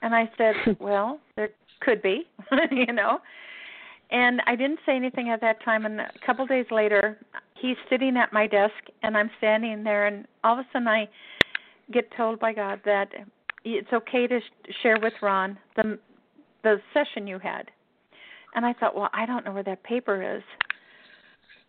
And 0.01 0.13
I 0.15 0.29
said, 0.37 0.55
Well, 0.79 1.19
there 1.35 1.49
could 1.81 2.01
be, 2.01 2.27
you 2.71 2.93
know. 2.93 3.19
And 4.09 4.41
I 4.47 4.55
didn't 4.55 4.79
say 4.85 4.95
anything 4.95 5.29
at 5.29 5.41
that 5.41 5.63
time. 5.63 5.85
And 5.85 5.99
a 5.99 6.09
couple 6.25 6.45
days 6.45 6.65
later, 6.71 7.17
he's 7.61 7.75
sitting 7.89 8.15
at 8.17 8.31
my 8.31 8.47
desk, 8.47 8.73
and 9.03 9.17
I'm 9.17 9.29
standing 9.37 9.83
there, 9.83 10.07
and 10.07 10.25
all 10.43 10.53
of 10.53 10.59
a 10.59 10.67
sudden 10.71 10.87
I 10.87 11.09
get 11.91 12.09
told 12.15 12.39
by 12.39 12.53
God 12.53 12.79
that 12.85 13.09
it's 13.63 13.91
okay 13.91 14.27
to 14.27 14.39
share 14.81 14.97
with 15.01 15.13
Ron 15.21 15.57
the 15.75 15.99
the 16.63 16.77
session 16.93 17.27
you 17.27 17.39
had. 17.39 17.69
And 18.55 18.65
I 18.65 18.73
thought, 18.73 18.95
well, 18.95 19.09
I 19.13 19.25
don't 19.25 19.45
know 19.45 19.51
where 19.53 19.63
that 19.63 19.83
paper 19.83 20.37
is. 20.37 20.43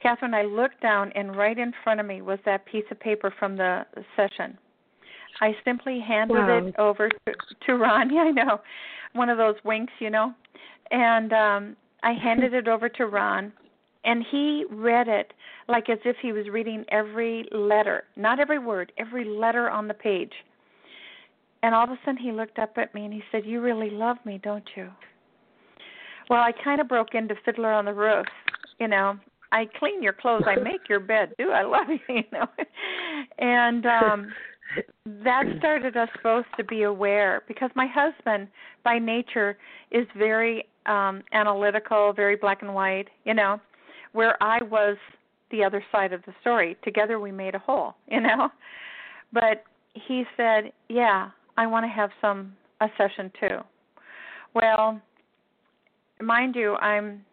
Catherine, 0.01 0.33
I 0.33 0.43
looked 0.43 0.81
down, 0.81 1.13
and 1.15 1.37
right 1.37 1.59
in 1.59 1.73
front 1.85 2.01
of 2.01 2.07
me 2.07 2.23
was 2.23 2.39
that 2.47 2.65
piece 2.67 2.85
of 2.91 2.99
paper 2.99 3.33
from 3.39 3.57
the 3.57 3.83
session. 4.17 4.57
I 5.41 5.55
simply 5.65 6.01
handed 6.01 6.35
wow. 6.35 6.67
it 6.67 6.75
over 6.79 7.09
to, 7.09 7.35
to 7.67 7.75
Ron. 7.75 8.11
Yeah, 8.15 8.23
I 8.23 8.31
know, 8.31 8.61
one 9.13 9.29
of 9.29 9.39
those 9.39 9.57
winks, 9.65 9.93
you 9.99 10.11
know, 10.11 10.33
and 10.91 11.33
um 11.33 11.77
I 12.03 12.13
handed 12.13 12.55
it 12.55 12.69
over 12.69 12.89
to 12.89 13.07
Ron, 13.07 13.53
and 14.05 14.25
he 14.31 14.65
read 14.71 15.09
it 15.09 15.33
like 15.69 15.89
as 15.89 15.99
if 16.05 16.17
he 16.23 16.33
was 16.33 16.49
reading 16.49 16.85
every 16.91 17.49
letter, 17.53 18.05
not 18.17 18.41
every 18.41 18.59
word, 18.59 18.93
every 18.99 19.25
letter 19.25 19.69
on 19.69 19.89
the 19.89 19.95
page. 19.95 20.33
And 21.63 21.75
all 21.75 21.85
of 21.85 21.91
a 21.91 21.99
sudden, 22.05 22.17
he 22.17 22.33
looked 22.33 22.59
up 22.59 22.79
at 22.79 22.95
me 22.95 23.05
and 23.05 23.13
he 23.13 23.23
said, 23.33 23.45
"You 23.45 23.61
really 23.61 23.91
love 23.91 24.17
me, 24.25 24.39
don't 24.39 24.69
you?" 24.77 24.91
Well, 26.31 26.43
I 26.43 26.53
kind 26.53 26.81
of 26.81 26.89
broke 26.89 27.15
into 27.15 27.35
Fiddler 27.45 27.73
on 27.73 27.85
the 27.85 27.95
Roof, 27.95 28.27
you 28.79 28.89
know. 28.89 29.19
I 29.51 29.67
clean 29.79 30.03
your 30.03 30.13
clothes, 30.13 30.45
I 30.47 30.57
make 30.57 30.89
your 30.89 31.01
bed. 31.01 31.35
Do 31.39 31.51
I 31.51 31.63
love 31.63 31.89
you, 31.89 31.99
you 32.09 32.25
know? 32.33 32.47
And 33.39 33.87
um 33.87 34.33
that 35.25 35.45
started 35.59 35.97
us 35.97 36.11
both 36.23 36.45
to 36.59 36.65
be 36.65 36.83
aware 36.83 37.43
because 37.49 37.71
my 37.75 37.87
husband 37.87 38.49
by 38.85 38.99
nature 38.99 39.57
is 39.91 40.07
very 40.17 40.67
um 40.89 41.23
analytical 41.33 42.13
very 42.13 42.37
black 42.37 42.63
and 42.63 42.75
white 42.75 43.09
you 43.25 43.35
know 43.35 43.61
where 44.13 44.41
i 44.43 44.63
was 44.65 44.97
the 45.51 45.65
other 45.65 45.83
side 45.91 46.13
of 46.13 46.23
the 46.27 46.35
story. 46.43 46.77
Together 46.85 47.19
we 47.19 47.33
made 47.33 47.55
a 47.55 47.59
whole 47.59 47.95
you 48.07 48.21
know? 48.21 48.51
But 49.33 49.65
he 49.95 50.25
said 50.37 50.73
yeah 50.89 51.31
i 51.57 51.67
want 51.67 51.85
to 51.85 51.89
have 51.89 52.11
some 52.21 52.55
a 52.81 52.89
session 52.97 53.31
too. 53.41 53.59
Well 54.55 55.01
mind 56.21 56.57
you 56.57 56.75
i'm 56.77 57.25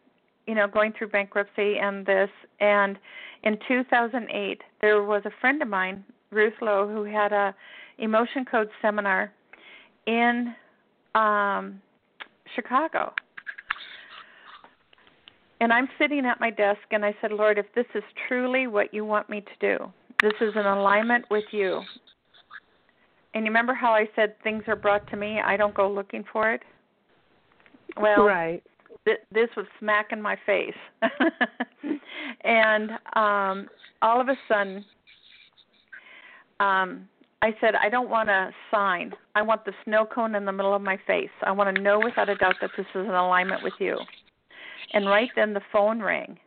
you 0.46 0.54
know 0.56 0.68
going 0.68 0.94
through 0.98 1.08
bankruptcy 1.10 1.78
and 1.82 2.06
this 2.06 2.30
and 2.60 2.98
in 3.44 3.58
2008 3.68 4.62
there 4.82 5.04
was 5.04 5.24
a 5.26 5.32
friend 5.42 5.62
of 5.62 5.68
mine 5.68 6.04
Ruth 6.36 6.54
Lowe, 6.62 6.88
who 6.88 7.04
had 7.04 7.32
a 7.32 7.56
emotion 7.98 8.46
code 8.46 8.70
seminar 8.82 9.32
in 10.06 10.54
um, 11.16 11.82
Chicago. 12.56 13.14
And 15.62 15.72
I'm 15.72 15.88
sitting 15.98 16.26
at 16.26 16.40
my 16.40 16.50
desk 16.50 16.82
and 16.92 17.06
I 17.06 17.16
said, 17.22 17.32
Lord, 17.32 17.58
if 17.58 17.66
this 17.76 17.86
is 17.96 18.04
truly 18.28 18.68
what 18.68 18.94
you 18.94 19.06
want 19.06 19.30
me 19.30 19.42
to 19.42 19.78
do, 19.78 19.92
this 20.22 20.34
is 20.42 20.54
an 20.56 20.66
alignment 20.66 21.26
with 21.32 21.46
you. 21.52 21.82
And 23.34 23.46
you 23.46 23.50
remember 23.50 23.74
how 23.74 23.92
I 23.92 24.08
said 24.16 24.36
things 24.44 24.64
are 24.68 24.76
brought 24.76 25.10
to 25.12 25.18
me, 25.18 25.40
I 25.40 25.58
don't 25.58 25.74
go 25.74 25.90
looking 25.90 26.24
for 26.32 26.52
it? 26.52 26.62
Well, 27.98 28.26
right. 28.26 28.64
Th- 29.06 29.20
this 29.32 29.50
was 29.56 29.66
smack 29.80 30.08
in 30.12 30.22
my 30.22 30.38
face. 30.46 30.74
and 32.44 32.92
um 33.16 33.70
all 34.02 34.20
of 34.20 34.28
a 34.28 34.36
sudden 34.48 34.84
um, 36.60 37.08
I 37.42 37.54
said, 37.62 37.76
I 37.76 37.90
don't 37.90 38.10
want 38.10 38.30
a 38.30 38.52
sign. 38.72 39.14
I 39.36 39.42
want 39.42 39.66
the 39.66 39.74
snow 39.84 40.06
cone 40.06 40.36
in 40.36 40.46
the 40.46 40.52
middle 40.52 40.74
of 40.74 40.82
my 40.82 40.98
face. 41.06 41.30
I 41.44 41.52
want 41.52 41.76
to 41.76 41.82
know 41.82 42.00
without 42.00 42.30
a 42.30 42.36
doubt 42.36 42.56
that 42.62 42.72
this 42.78 42.86
is 42.96 43.06
in 43.06 43.12
alignment 43.12 43.62
with 43.62 43.74
you. 43.80 43.98
And 44.96 45.06
right 45.06 45.30
then 45.36 45.54
the 45.54 45.62
phone 45.72 46.02
rang. 46.02 46.40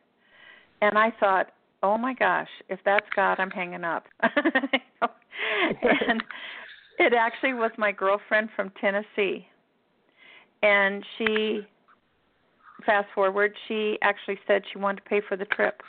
And 0.81 0.99
I 0.99 1.13
thought, 1.21 1.53
oh 1.83 1.99
my 1.99 2.15
gosh, 2.15 2.49
if 2.69 2.81
that's 2.85 3.07
God, 3.15 3.39
I'm 3.39 3.51
hanging 3.51 3.85
up. 3.85 4.07
and 4.23 6.23
it 6.99 7.13
actually 7.13 7.53
was 7.53 7.71
my 7.77 7.93
girlfriend 7.93 8.49
from 8.57 8.73
Tennessee. 8.81 9.47
And 10.63 11.05
she, 11.17 11.61
fast 12.85 13.07
forward, 13.15 13.53
she 13.69 13.99
actually 14.03 14.39
said 14.47 14.63
she 14.73 14.79
wanted 14.79 15.03
to 15.03 15.09
pay 15.09 15.21
for 15.29 15.37
the 15.37 15.45
trip. 15.45 15.81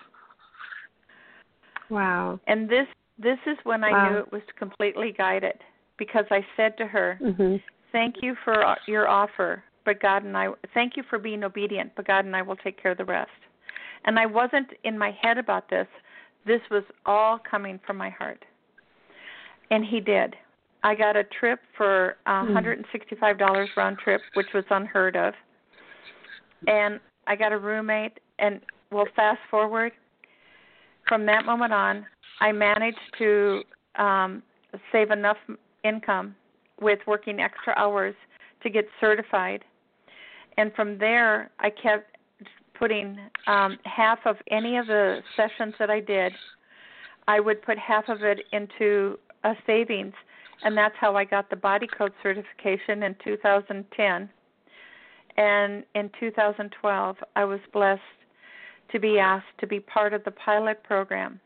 Wow. 1.90 2.40
And 2.46 2.70
this 2.70 2.86
this 3.18 3.40
is 3.48 3.58
when 3.64 3.84
I 3.84 3.92
wow. 3.92 4.10
knew 4.10 4.18
it 4.20 4.32
was 4.32 4.44
completely 4.58 5.14
guided 5.18 5.56
because 5.98 6.24
I 6.32 6.46
said 6.56 6.78
to 6.78 6.86
her, 6.86 7.20
mm-hmm. 7.22 7.56
"Thank 7.92 8.18
you 8.22 8.36
for 8.46 8.76
your 8.88 9.10
offer, 9.10 9.64
but 9.86 10.02
God 10.02 10.24
and 10.24 10.38
I 10.38 10.50
thank 10.74 10.98
you 10.98 11.04
for 11.10 11.20
being 11.20 11.44
obedient, 11.44 11.92
but 11.96 12.08
God 12.08 12.26
and 12.26 12.36
I 12.36 12.42
will 12.42 12.56
take 12.56 12.82
care 12.82 12.92
of 12.92 12.98
the 12.98 13.06
rest." 13.06 13.32
And 14.06 14.18
I 14.18 14.26
wasn't 14.26 14.70
in 14.84 14.98
my 14.98 15.12
head 15.22 15.38
about 15.38 15.70
this. 15.70 15.88
This 16.46 16.62
was 16.72 16.84
all 17.06 17.40
coming 17.40 17.80
from 17.86 17.98
my 17.98 18.10
heart. 18.10 18.44
And 19.72 19.86
he 19.86 20.00
did. 20.00 20.36
I 20.84 20.96
got 20.96 21.18
a 21.18 21.26
trip 21.26 21.60
for 21.76 22.16
$165 22.26 22.86
mm. 23.20 23.68
round 23.76 24.00
trip, 24.00 24.22
which 24.36 24.48
was 24.54 24.64
unheard 24.70 25.18
of. 25.18 25.34
And 26.68 27.02
I 27.28 27.36
got 27.36 27.52
a 27.52 27.58
roommate 27.58 28.20
and 28.40 28.62
well 28.90 29.08
fast 29.16 29.42
forward 29.52 29.92
from 31.10 31.26
that 31.26 31.44
moment 31.44 31.74
on, 31.74 32.06
I 32.40 32.54
managed 32.54 32.98
to 33.18 33.64
um, 33.96 34.44
save 34.92 35.12
enough 35.12 35.38
income 35.84 36.36
with 36.80 37.00
working 37.08 37.42
extra 37.42 37.74
hours 37.76 38.16
to 38.64 38.70
get 38.70 38.86
certified. 39.00 39.64
And 40.58 40.74
from 40.74 40.98
there, 40.98 41.52
I 41.60 41.70
kept 41.70 42.18
putting 42.80 43.18
um, 43.48 43.78
half 43.84 44.20
of 44.26 44.38
any 44.50 44.78
of 44.78 44.88
the 44.88 45.20
sessions 45.36 45.74
that 45.80 45.90
I 45.90 46.00
did, 46.00 46.32
I 47.28 47.40
would 47.40 47.62
put 47.62 47.78
half 47.78 48.08
of 48.08 48.24
it 48.24 48.40
into 48.54 49.20
a 49.44 49.54
savings. 49.68 50.14
And 50.64 50.78
that's 50.78 50.96
how 51.00 51.16
I 51.16 51.26
got 51.26 51.50
the 51.50 51.56
body 51.56 51.88
code 51.88 52.14
certification 52.24 53.04
in 53.04 53.16
2010. 53.24 54.30
And 55.38 55.84
in 55.96 56.10
2012, 56.20 57.16
I 57.36 57.46
was 57.46 57.60
blessed 57.72 58.02
to 58.92 59.00
be 59.00 59.20
asked 59.20 59.46
to 59.60 59.68
be 59.68 59.80
part 59.80 60.14
of 60.14 60.24
the 60.24 60.32
pilot 60.32 60.84
program. 60.84 61.40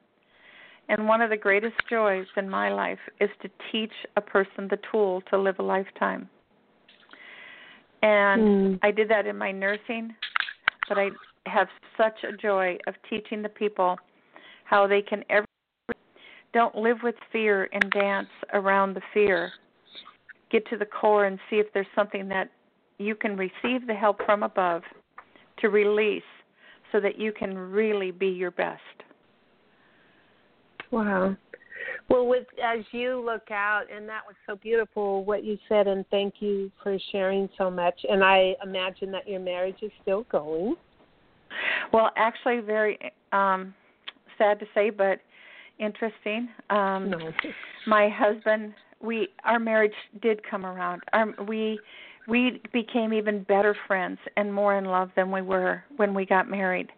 And 0.90 1.08
one 1.08 1.22
of 1.22 1.30
the 1.30 1.38
greatest 1.38 1.76
joys 1.90 2.26
in 2.38 2.50
my 2.50 2.70
life 2.70 3.00
is 3.20 3.30
to 3.42 3.50
teach 3.72 3.92
a 4.18 4.22
person 4.22 4.68
the 4.70 4.80
tool 4.92 5.22
to 5.30 5.38
live 5.38 5.60
a 5.60 5.64
lifetime. 5.64 6.30
And 8.04 8.42
mm. 8.42 8.80
I 8.84 8.92
did 8.92 9.10
that 9.10 9.26
in 9.26 9.38
my 9.38 9.52
nursing, 9.52 10.14
but 10.90 11.00
I 11.00 11.10
have 11.48 11.68
such 11.98 12.24
a 12.24 12.36
joy 12.36 12.78
of 12.86 12.96
teaching 13.10 13.42
the 13.42 13.50
people 13.50 13.98
how 14.66 14.86
they 14.86 15.02
can 15.02 15.24
ever 15.30 15.46
don't 16.54 16.76
live 16.76 16.98
with 17.02 17.16
fear 17.32 17.68
and 17.72 17.90
dance 17.92 18.28
around 18.54 18.94
the 18.94 19.02
fear. 19.14 19.52
Get 20.52 20.68
to 20.70 20.78
the 20.78 20.86
core 20.86 21.26
and 21.26 21.40
see 21.50 21.56
if 21.56 21.68
there's 21.74 21.88
something 21.96 22.28
that 22.28 22.52
you 23.00 23.16
can 23.16 23.36
receive 23.38 23.88
the 23.88 23.96
help 23.96 24.18
from 24.26 24.44
above 24.44 24.84
to 25.60 25.70
release 25.70 26.22
so 26.92 27.00
that 27.00 27.18
you 27.18 27.32
can 27.32 27.58
really 27.58 28.12
be 28.12 28.28
your 28.28 28.52
best. 28.52 28.82
Wow. 30.92 31.36
Well, 32.10 32.28
with 32.28 32.46
as 32.64 32.84
you 32.92 33.24
look 33.26 33.50
out, 33.50 33.84
and 33.94 34.08
that 34.10 34.22
was 34.28 34.36
so 34.46 34.56
beautiful 34.56 35.24
what 35.24 35.44
you 35.44 35.58
said, 35.70 35.88
and 35.88 36.06
thank 36.12 36.36
you 36.40 36.72
for 36.82 36.98
sharing 37.12 37.50
so 37.58 37.72
much. 37.72 38.00
And 38.10 38.24
I 38.24 38.56
imagine 38.64 39.12
that 39.12 39.28
your 39.28 39.40
marriage 39.40 39.78
is 39.82 39.92
still 40.02 40.24
going. 40.32 40.76
Well, 41.92 42.12
actually, 42.18 42.60
very 42.60 43.00
um 43.32 43.74
sad 44.38 44.60
to 44.60 44.66
say, 44.74 44.90
but 44.90 45.20
interesting. 45.80 46.50
Um 46.70 47.10
no. 47.10 47.32
My 47.88 48.10
husband, 48.10 48.74
we 49.02 49.30
our 49.44 49.60
marriage 49.60 49.94
did 50.22 50.42
come 50.50 50.66
around. 50.66 51.02
Our, 51.14 51.34
we 51.48 51.80
we 52.28 52.62
became 52.72 53.14
even 53.14 53.44
better 53.44 53.76
friends 53.88 54.20
and 54.38 54.54
more 54.54 54.78
in 54.78 54.86
love 54.86 55.10
than 55.16 55.32
we 55.32 55.42
were 55.42 55.84
when 55.98 56.14
we 56.14 56.26
got 56.26 56.50
married. 56.50 56.90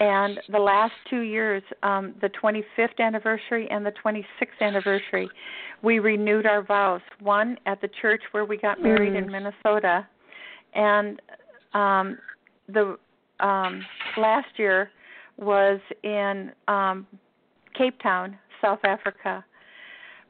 And 0.00 0.38
the 0.50 0.58
last 0.58 0.92
two 1.10 1.20
years, 1.20 1.62
um, 1.82 2.14
the 2.20 2.30
25th 2.42 3.00
anniversary 3.00 3.68
and 3.70 3.84
the 3.84 3.92
26th 4.04 4.24
anniversary, 4.60 5.28
we 5.82 5.98
renewed 5.98 6.46
our 6.46 6.62
vows. 6.62 7.00
One 7.20 7.58
at 7.66 7.80
the 7.80 7.88
church 8.00 8.22
where 8.30 8.44
we 8.44 8.56
got 8.58 8.80
married 8.80 9.14
mm. 9.14 9.24
in 9.24 9.30
Minnesota, 9.30 10.06
and 10.74 11.20
um, 11.74 12.18
the 12.68 12.96
um, 13.40 13.84
last 14.16 14.48
year 14.56 14.90
was 15.36 15.80
in 16.02 16.52
um, 16.68 17.06
Cape 17.76 18.00
Town, 18.02 18.36
South 18.60 18.80
Africa. 18.84 19.44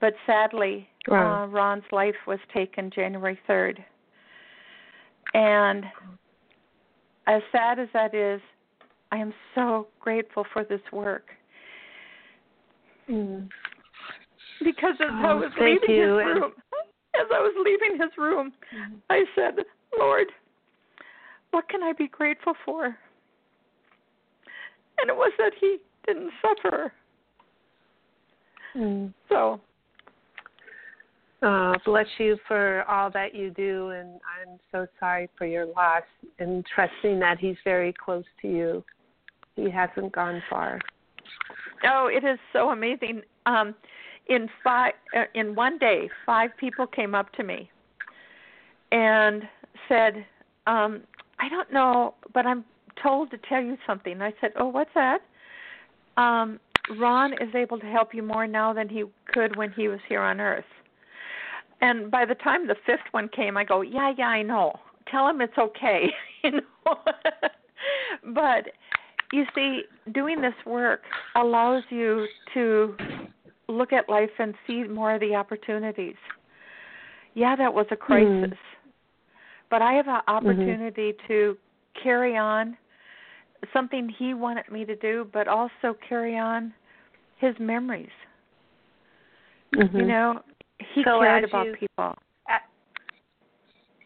But 0.01 0.15
sadly, 0.27 0.89
wow. 1.09 1.45
uh, 1.45 1.47
Ron's 1.47 1.85
life 1.93 2.15
was 2.27 2.39
taken 2.55 2.91
January 2.95 3.39
3rd. 3.49 3.79
And 5.35 5.85
as 7.27 7.43
sad 7.53 7.79
as 7.79 7.89
that 7.93 8.15
is, 8.15 8.41
I 9.11 9.17
am 9.17 9.33
so 9.55 9.89
grateful 10.01 10.45
for 10.53 10.65
this 10.65 10.81
work. 10.93 11.27
Mm. 13.09 13.49
Because 14.63 14.95
as 15.01 15.09
oh, 15.11 15.27
I 15.27 15.35
was 15.35 15.53
leaving 15.59 15.97
his 15.97 16.09
room, 16.09 16.53
as 17.15 17.27
I 17.33 17.41
was 17.41 17.55
leaving 17.65 17.99
his 17.99 18.11
room, 18.19 18.53
mm. 18.75 18.97
I 19.09 19.25
said, 19.35 19.65
Lord, 19.99 20.27
what 21.53 21.69
can 21.69 21.83
I 21.83 21.93
be 21.93 22.09
grateful 22.09 22.55
for? 22.65 22.87
And 24.99 25.09
it 25.09 25.17
was 25.17 25.33
that 25.39 25.53
he 25.61 25.79
didn't 26.07 26.33
suffer. 26.43 26.93
Mm. 28.77 29.15
So 29.29 29.61
uh, 31.41 31.75
bless 31.85 32.07
you 32.19 32.37
for 32.49 32.85
all 32.89 33.11
that 33.11 33.35
you 33.35 33.51
do, 33.51 33.91
and 33.91 34.21
I'm 34.41 34.59
so 34.73 34.87
sorry 34.99 35.29
for 35.39 35.47
your 35.47 35.67
loss, 35.67 36.03
and 36.39 36.67
trusting 36.75 37.21
that 37.21 37.39
He's 37.39 37.57
very 37.65 37.93
close 37.93 38.25
to 38.43 38.49
you. 38.49 38.85
He 39.59 39.71
hasn't 39.71 40.13
gone 40.13 40.41
far. 40.49 40.79
Oh, 41.85 42.09
it 42.13 42.25
is 42.25 42.39
so 42.53 42.71
amazing. 42.71 43.23
Um, 43.47 43.75
in 44.29 44.49
five, 44.63 44.93
uh, 45.17 45.25
in 45.35 45.55
one 45.55 45.79
day, 45.79 46.09
five 46.25 46.51
people 46.59 46.87
came 46.87 47.15
up 47.15 47.33
to 47.33 47.43
me 47.43 47.69
and 48.93 49.43
said, 49.89 50.25
um, 50.67 51.03
"I 51.41 51.49
don't 51.49 51.73
know, 51.73 52.15
but 52.33 52.47
I'm 52.47 52.65
told 53.03 53.31
to 53.33 53.39
tell 53.39 53.61
you 53.61 53.77
something." 53.87 54.23
I 54.23 54.33
said, 54.41 54.53
"Oh, 54.57 54.69
what's 54.69 54.95
that?" 54.95 55.23
Um, 56.17 56.61
Ron 56.97 57.33
is 57.35 57.53
able 57.55 57.81
to 57.81 57.87
help 57.87 58.15
you 58.15 58.23
more 58.23 58.47
now 58.47 58.73
than 58.73 58.89
he 58.89 59.05
could 59.27 59.57
when 59.57 59.73
he 59.73 59.89
was 59.89 60.01
here 60.09 60.21
on 60.21 60.41
Earth. 60.41 60.73
And 61.81 62.11
by 62.11 62.25
the 62.25 62.35
time 62.37 62.67
the 62.67 62.77
fifth 62.87 63.13
one 63.13 63.29
came, 63.29 63.57
I 63.57 63.65
go, 63.65 63.81
"Yeah, 63.81 64.13
yeah, 64.17 64.29
I 64.29 64.43
know. 64.43 64.79
Tell 65.07 65.27
him 65.27 65.41
it's 65.41 65.59
okay." 65.59 66.15
you 66.45 66.53
know. 66.53 66.99
but 68.35 68.69
you 69.33 69.45
see, 69.55 69.83
doing 70.13 70.41
this 70.41 70.55
work 70.67 71.03
allows 71.37 71.83
you 71.91 72.27
to 72.55 72.97
look 73.69 73.93
at 73.93 74.09
life 74.09 74.31
and 74.39 74.55
see 74.67 74.85
more 74.85 75.15
of 75.15 75.21
the 75.21 75.35
opportunities. 75.35 76.17
Yeah, 77.35 77.55
that 77.57 77.73
was 77.73 77.87
a 77.91 77.95
hmm. 77.95 78.01
crisis, 78.01 78.51
mm. 78.51 78.57
but 79.71 79.83
I 79.83 79.93
have 79.93 80.09
an 80.09 80.15
mm-hmm. 80.15 80.31
opportunity 80.31 81.13
mm-hmm. 81.13 81.27
to 81.29 81.57
carry 82.03 82.37
on 82.37 82.77
something 83.73 84.09
he 84.19 84.35
wanted 84.35 84.71
me 84.71 84.85
to 84.85 84.97
do, 84.97 85.29
but 85.33 85.49
also 85.49 85.97
carry 86.09 86.39
on 86.39 86.73
his 87.39 87.55
memories. 87.59 88.09
Mm-hmm. 89.75 89.97
You 89.97 90.07
know, 90.07 90.41
he 90.95 91.03
so 91.05 91.21
cared 91.21 91.45
about 91.45 91.67
you, 91.67 91.77
people. 91.77 92.15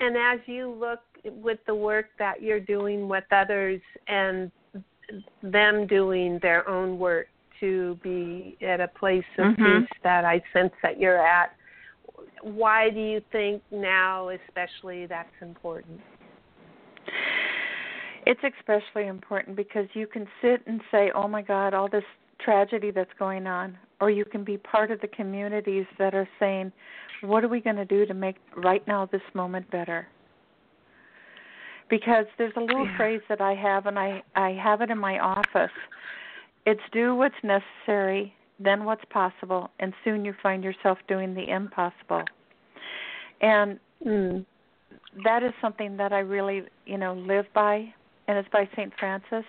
And 0.00 0.16
as 0.16 0.40
you 0.46 0.68
look 0.68 0.98
with 1.24 1.60
the 1.68 1.74
work 1.74 2.06
that 2.18 2.42
you're 2.42 2.58
doing 2.58 3.08
with 3.08 3.22
others 3.30 3.80
and 4.08 4.50
them 5.42 5.86
doing 5.86 6.38
their 6.42 6.68
own 6.68 6.98
work 6.98 7.28
to 7.60 7.98
be 8.02 8.56
at 8.60 8.80
a 8.80 8.88
place 8.88 9.24
of 9.38 9.52
mm-hmm. 9.52 9.80
peace 9.80 9.90
that 10.02 10.24
I 10.24 10.42
sense 10.52 10.72
that 10.82 10.98
you're 10.98 11.24
at. 11.24 11.54
Why 12.42 12.90
do 12.90 13.00
you 13.00 13.20
think 13.30 13.62
now, 13.70 14.30
especially, 14.30 15.06
that's 15.06 15.28
important? 15.40 16.00
It's 18.26 18.40
especially 18.58 19.06
important 19.06 19.56
because 19.56 19.86
you 19.94 20.06
can 20.06 20.26
sit 20.40 20.62
and 20.66 20.80
say, 20.90 21.10
oh 21.14 21.28
my 21.28 21.42
God, 21.42 21.74
all 21.74 21.88
this 21.88 22.04
tragedy 22.44 22.90
that's 22.90 23.10
going 23.18 23.46
on, 23.46 23.78
or 24.00 24.10
you 24.10 24.24
can 24.24 24.44
be 24.44 24.56
part 24.56 24.90
of 24.90 25.00
the 25.00 25.08
communities 25.08 25.86
that 25.98 26.14
are 26.14 26.28
saying, 26.40 26.72
what 27.22 27.44
are 27.44 27.48
we 27.48 27.60
going 27.60 27.76
to 27.76 27.84
do 27.84 28.04
to 28.06 28.14
make 28.14 28.36
right 28.56 28.86
now 28.88 29.06
this 29.06 29.22
moment 29.34 29.70
better? 29.70 30.06
Because 31.92 32.24
there's 32.38 32.54
a 32.56 32.60
little 32.60 32.86
yeah. 32.86 32.96
phrase 32.96 33.20
that 33.28 33.42
I 33.42 33.54
have 33.54 33.84
and 33.84 33.98
I 33.98 34.22
I 34.34 34.52
have 34.52 34.80
it 34.80 34.88
in 34.88 34.98
my 34.98 35.18
office. 35.18 35.76
It's 36.64 36.80
do 36.90 37.14
what's 37.14 37.34
necessary, 37.44 38.34
then 38.58 38.86
what's 38.86 39.04
possible, 39.10 39.70
and 39.78 39.92
soon 40.02 40.24
you 40.24 40.34
find 40.42 40.64
yourself 40.64 40.96
doing 41.06 41.34
the 41.34 41.46
impossible. 41.50 42.22
And 43.42 43.78
mm. 44.04 44.46
that 45.22 45.42
is 45.42 45.52
something 45.60 45.98
that 45.98 46.14
I 46.14 46.20
really, 46.20 46.62
you 46.86 46.96
know, 46.96 47.12
live 47.12 47.44
by 47.52 47.92
and 48.26 48.38
it's 48.38 48.48
by 48.48 48.66
St. 48.74 48.90
Francis. 48.98 49.44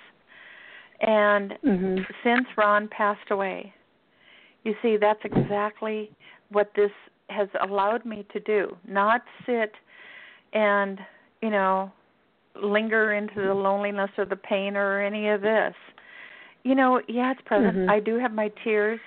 And 1.00 1.54
mm-hmm. 1.64 2.04
since 2.26 2.46
Ron 2.58 2.90
passed 2.90 3.32
away, 3.32 3.74
you 4.66 4.76
see 4.82 4.98
that's 5.00 5.24
exactly 5.24 6.12
what 6.50 6.72
this 6.76 6.92
has 7.30 7.48
allowed 7.66 8.04
me 8.06 8.26
to 8.34 8.40
do. 8.42 8.76
Not 8.86 9.22
sit 9.46 9.72
and, 10.52 11.00
you 11.42 11.50
know, 11.50 11.92
linger 12.62 13.14
into 13.14 13.42
the 13.42 13.54
loneliness 13.54 14.12
or 14.18 14.26
the 14.26 14.36
pain 14.36 14.76
or 14.76 15.02
any 15.02 15.30
of 15.30 15.42
this. 15.42 15.74
You 16.64 16.76
know, 16.76 17.02
yeah, 17.08 17.32
it's 17.32 17.42
present. 17.46 17.76
Mm-hmm. 17.76 17.90
I 17.90 18.00
do 18.00 18.18
have 18.20 18.32
my 18.32 18.52
tears. 18.64 19.00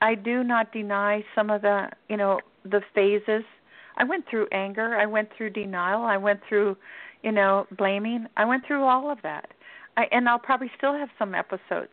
I 0.00 0.14
do 0.14 0.44
not 0.44 0.72
deny 0.72 1.24
some 1.34 1.50
of 1.50 1.62
the, 1.62 1.88
you 2.08 2.16
know, 2.16 2.40
the 2.64 2.82
phases. 2.94 3.44
I 3.96 4.04
went 4.04 4.24
through 4.28 4.48
anger. 4.52 4.96
I 4.96 5.06
went 5.06 5.30
through 5.36 5.50
denial. 5.50 6.02
I 6.02 6.16
went 6.16 6.40
through, 6.48 6.76
you 7.22 7.32
know, 7.32 7.66
blaming. 7.76 8.26
I 8.36 8.44
went 8.44 8.66
through 8.66 8.84
all 8.84 9.10
of 9.10 9.18
that. 9.22 9.50
I 9.96 10.04
and 10.10 10.28
I'll 10.28 10.38
probably 10.38 10.70
still 10.76 10.92
have 10.92 11.08
some 11.18 11.34
episodes. 11.34 11.92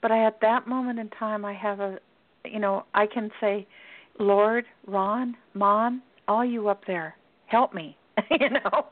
But 0.00 0.12
I 0.12 0.24
at 0.24 0.40
that 0.40 0.68
moment 0.68 1.00
in 1.00 1.08
time 1.10 1.44
I 1.44 1.54
have 1.54 1.80
a 1.80 1.98
you 2.44 2.60
know, 2.60 2.84
I 2.94 3.06
can 3.06 3.30
say, 3.40 3.66
Lord, 4.18 4.64
Ron, 4.86 5.36
Mom, 5.54 6.02
all 6.26 6.44
you 6.44 6.68
up 6.68 6.82
there, 6.86 7.16
help 7.46 7.74
me. 7.74 7.96
you 8.40 8.50
know, 8.50 8.86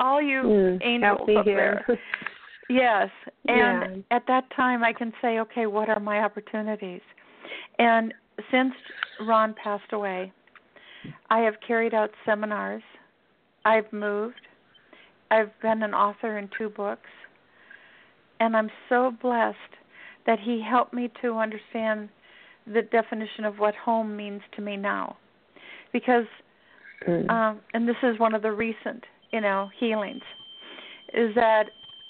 all 0.00 0.20
you 0.20 0.42
mm, 0.42 0.82
angels 0.82 1.28
up 1.36 1.44
here. 1.44 1.84
there. 1.86 1.98
Yes, 2.68 3.10
and 3.48 3.96
yeah. 4.08 4.16
at 4.16 4.22
that 4.28 4.44
time 4.56 4.82
I 4.82 4.94
can 4.94 5.12
say, 5.20 5.40
okay, 5.40 5.66
what 5.66 5.90
are 5.90 6.00
my 6.00 6.20
opportunities? 6.20 7.02
And 7.78 8.14
since 8.50 8.72
Ron 9.20 9.54
passed 9.62 9.92
away, 9.92 10.32
I 11.28 11.40
have 11.40 11.54
carried 11.66 11.92
out 11.92 12.10
seminars. 12.24 12.82
I've 13.64 13.92
moved. 13.92 14.40
I've 15.30 15.50
been 15.60 15.82
an 15.82 15.92
author 15.92 16.38
in 16.38 16.48
two 16.56 16.70
books. 16.70 17.10
And 18.40 18.56
I'm 18.56 18.70
so 18.88 19.12
blessed 19.20 19.56
that 20.26 20.38
he 20.40 20.62
helped 20.66 20.94
me 20.94 21.10
to 21.22 21.38
understand 21.38 22.08
the 22.66 22.82
definition 22.82 23.44
of 23.44 23.58
what 23.58 23.74
home 23.74 24.16
means 24.16 24.40
to 24.56 24.62
me 24.62 24.76
now. 24.76 25.16
Because 25.92 26.26
Mm. 27.06 27.30
Um, 27.30 27.60
and 27.74 27.88
this 27.88 27.96
is 28.02 28.18
one 28.18 28.34
of 28.34 28.42
the 28.42 28.52
recent 28.52 29.04
you 29.32 29.40
know, 29.40 29.70
healings 29.78 30.22
is 31.14 31.34
that 31.34 31.64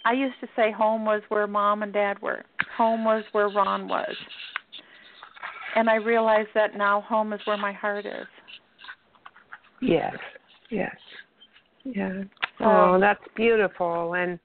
I 0.04 0.12
used 0.12 0.34
to 0.40 0.48
say 0.56 0.72
home 0.72 1.04
was 1.04 1.22
where 1.28 1.46
mom 1.46 1.82
and 1.82 1.92
dad 1.92 2.20
were. 2.20 2.44
Home 2.76 3.04
was 3.04 3.24
where 3.32 3.48
Ron 3.48 3.88
was. 3.88 4.14
And 5.76 5.88
I 5.88 5.96
realize 5.96 6.46
that 6.54 6.76
now 6.76 7.00
home 7.02 7.32
is 7.32 7.40
where 7.44 7.56
my 7.56 7.72
heart 7.72 8.04
is. 8.04 8.26
Yes. 9.80 10.16
Yes. 10.70 10.94
Yeah. 11.84 12.22
Oh, 12.60 12.98
that's 13.00 13.22
beautiful 13.34 14.14
and 14.14 14.38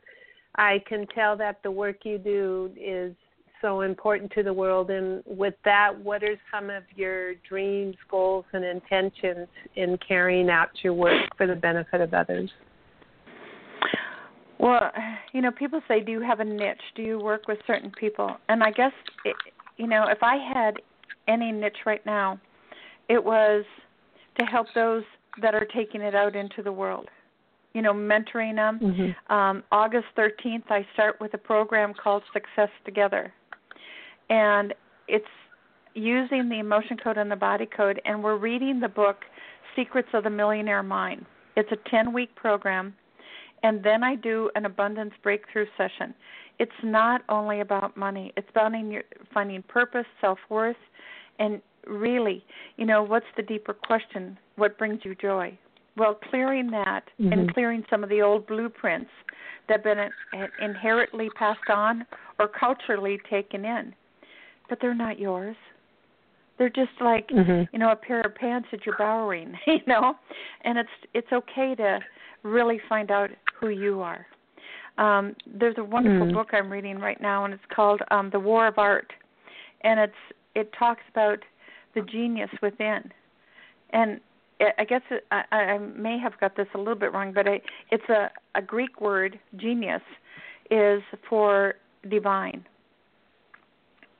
I 0.56 0.82
can 0.88 1.06
tell 1.14 1.38
that 1.38 1.62
the 1.64 1.70
work 1.70 1.98
you 2.04 2.18
do 2.18 2.72
is 2.76 3.14
so 3.62 3.82
important 3.82 4.32
to 4.34 4.44
the 4.44 4.54
world. 4.54 4.90
And 4.90 5.24
with 5.26 5.56
that, 5.66 5.92
what 5.98 6.24
are 6.24 6.36
some 6.52 6.70
of 6.70 6.84
your 6.96 7.36
dreams, 7.48 7.96
goals, 8.10 8.46
and 8.54 8.64
intentions 8.64 9.48
in 9.76 9.98
carrying 10.06 10.50
out 10.50 10.70
your 10.84 10.94
work 10.94 11.30
for 11.38 11.48
the 11.48 11.56
benefit 11.56 12.02
of 12.02 12.14
others? 12.14 12.50
Well, 14.60 14.92
you 15.34 15.42
know, 15.42 15.52
people 15.52 15.82
say, 15.88 16.02
"Do 16.02 16.12
you 16.12 16.22
have 16.22 16.40
a 16.40 16.46
niche? 16.46 16.82
Do 16.96 17.04
you 17.04 17.20
work 17.20 17.48
with 17.48 17.60
certain 17.68 17.92
people?" 17.92 18.38
And 18.50 18.64
I 18.64 18.72
guess, 18.72 18.94
it, 19.24 19.36
you 19.78 19.88
know, 19.88 20.06
if 20.08 20.24
I 20.24 20.38
had 20.38 20.82
any 21.28 21.52
niche 21.52 21.86
right 21.86 22.04
now, 22.06 22.40
it 23.08 23.24
was 23.24 23.66
to 24.40 24.46
help 24.46 24.68
those 24.74 25.04
that 25.42 25.54
are 25.54 25.66
taking 25.66 26.02
it 26.02 26.16
out 26.16 26.36
into 26.36 26.64
the 26.64 26.72
world. 26.72 27.08
You 27.74 27.84
know, 27.84 27.94
mentoring 27.94 28.56
them. 28.56 28.80
Mm-hmm. 28.80 29.34
Um, 29.34 29.64
August 29.72 30.08
13th, 30.18 30.64
I 30.72 30.88
start 30.94 31.22
with 31.22 31.36
a 31.36 31.38
program 31.38 31.94
called 31.94 32.24
Success 32.34 32.70
Together 32.86 33.32
and 34.30 34.74
it's 35.08 35.26
using 35.94 36.50
the 36.50 36.60
emotion 36.60 36.98
code 37.04 37.18
and 37.18 37.32
the 37.32 37.36
body 37.36 37.66
code 37.66 38.00
and 38.06 38.24
we're 38.24 38.38
reading 38.38 38.80
the 38.80 38.88
book 38.88 39.18
Secrets 39.76 40.10
of 40.14 40.24
the 40.24 40.30
Millionaire 40.30 40.84
Mind. 40.84 41.26
It's 41.56 41.72
a 41.72 41.90
10 41.90 42.14
week 42.14 42.36
program 42.36 42.94
and 43.64 43.84
then 43.84 44.04
I 44.04 44.16
do 44.16 44.52
an 44.56 44.66
abundance 44.66 45.14
breakthrough 45.24 45.66
session. 45.76 46.14
It's 46.60 46.72
not 46.84 47.22
only 47.30 47.62
about 47.62 47.98
money. 47.98 48.32
It's 48.38 48.48
about 48.52 48.72
finding 49.34 49.64
purpose, 49.64 50.06
self-worth 50.22 50.76
and 51.40 51.62
really, 51.88 52.44
you 52.78 52.86
know, 52.86 53.02
what's 53.02 53.26
the 53.36 53.44
deeper 53.44 53.74
question? 53.74 54.38
What 54.56 54.78
brings 54.78 55.00
you 55.04 55.16
joy? 55.16 55.58
Well, 55.96 56.20
clearing 56.30 56.70
that 56.72 57.06
mm-hmm. 57.20 57.34
and 57.34 57.54
clearing 57.54 57.84
some 57.90 58.04
of 58.04 58.10
the 58.10 58.22
old 58.22 58.46
blueprints 58.46 59.10
that 59.68 59.84
have 59.84 59.84
been 59.84 60.50
inherently 60.62 61.30
passed 61.36 61.70
on 61.70 62.06
or 62.40 62.48
culturally 62.48 63.20
taken 63.30 63.66
in 63.66 63.96
but 64.70 64.80
they're 64.82 64.94
not 64.94 65.20
yours. 65.20 65.56
They're 66.58 66.70
just 66.70 66.92
like 67.02 67.30
mm-hmm. 67.30 67.64
you 67.72 67.80
know 67.80 67.92
a 67.92 67.96
pair 67.96 68.22
of 68.22 68.36
pants 68.36 68.68
that 68.72 68.86
you're 68.86 68.98
borrowing, 68.98 69.54
you 69.68 69.80
know, 69.88 70.16
and 70.64 70.78
it's 70.78 70.90
it's 71.14 71.32
okay 71.32 71.76
to 71.76 72.00
really 72.44 72.80
find 72.90 73.12
out 73.12 73.30
who 73.60 73.70
you 73.70 74.02
are. 74.02 74.26
Um, 74.98 75.36
there's 75.46 75.76
a 75.78 75.84
wonderful 75.84 76.28
mm. 76.28 76.34
book 76.34 76.50
I'm 76.54 76.72
reading 76.72 76.98
right 76.98 77.22
now, 77.22 77.46
and 77.46 77.54
it's 77.54 77.64
called 77.76 78.02
um, 78.10 78.32
The 78.32 78.40
War 78.40 78.68
of 78.68 78.80
Art, 78.80 79.14
and 79.82 80.00
it's 80.00 80.14
it 80.56 80.72
talks 80.78 81.04
about 81.12 81.40
the 81.94 82.02
genius 82.02 82.50
within, 82.64 83.12
and 83.92 84.20
I 84.78 84.86
guess 84.86 85.02
it, 85.12 85.24
I, 85.30 85.44
I 85.52 85.78
may 85.78 86.18
have 86.18 86.34
got 86.40 86.56
this 86.56 86.68
a 86.74 86.78
little 86.80 86.96
bit 86.96 87.14
wrong, 87.14 87.32
but 87.32 87.48
I, 87.48 87.62
it's 87.92 88.10
a, 88.10 88.32
a 88.56 88.62
Greek 88.62 89.00
word, 89.00 89.40
genius, 89.56 90.02
is 90.72 91.04
for 91.30 91.76
divine 92.10 92.66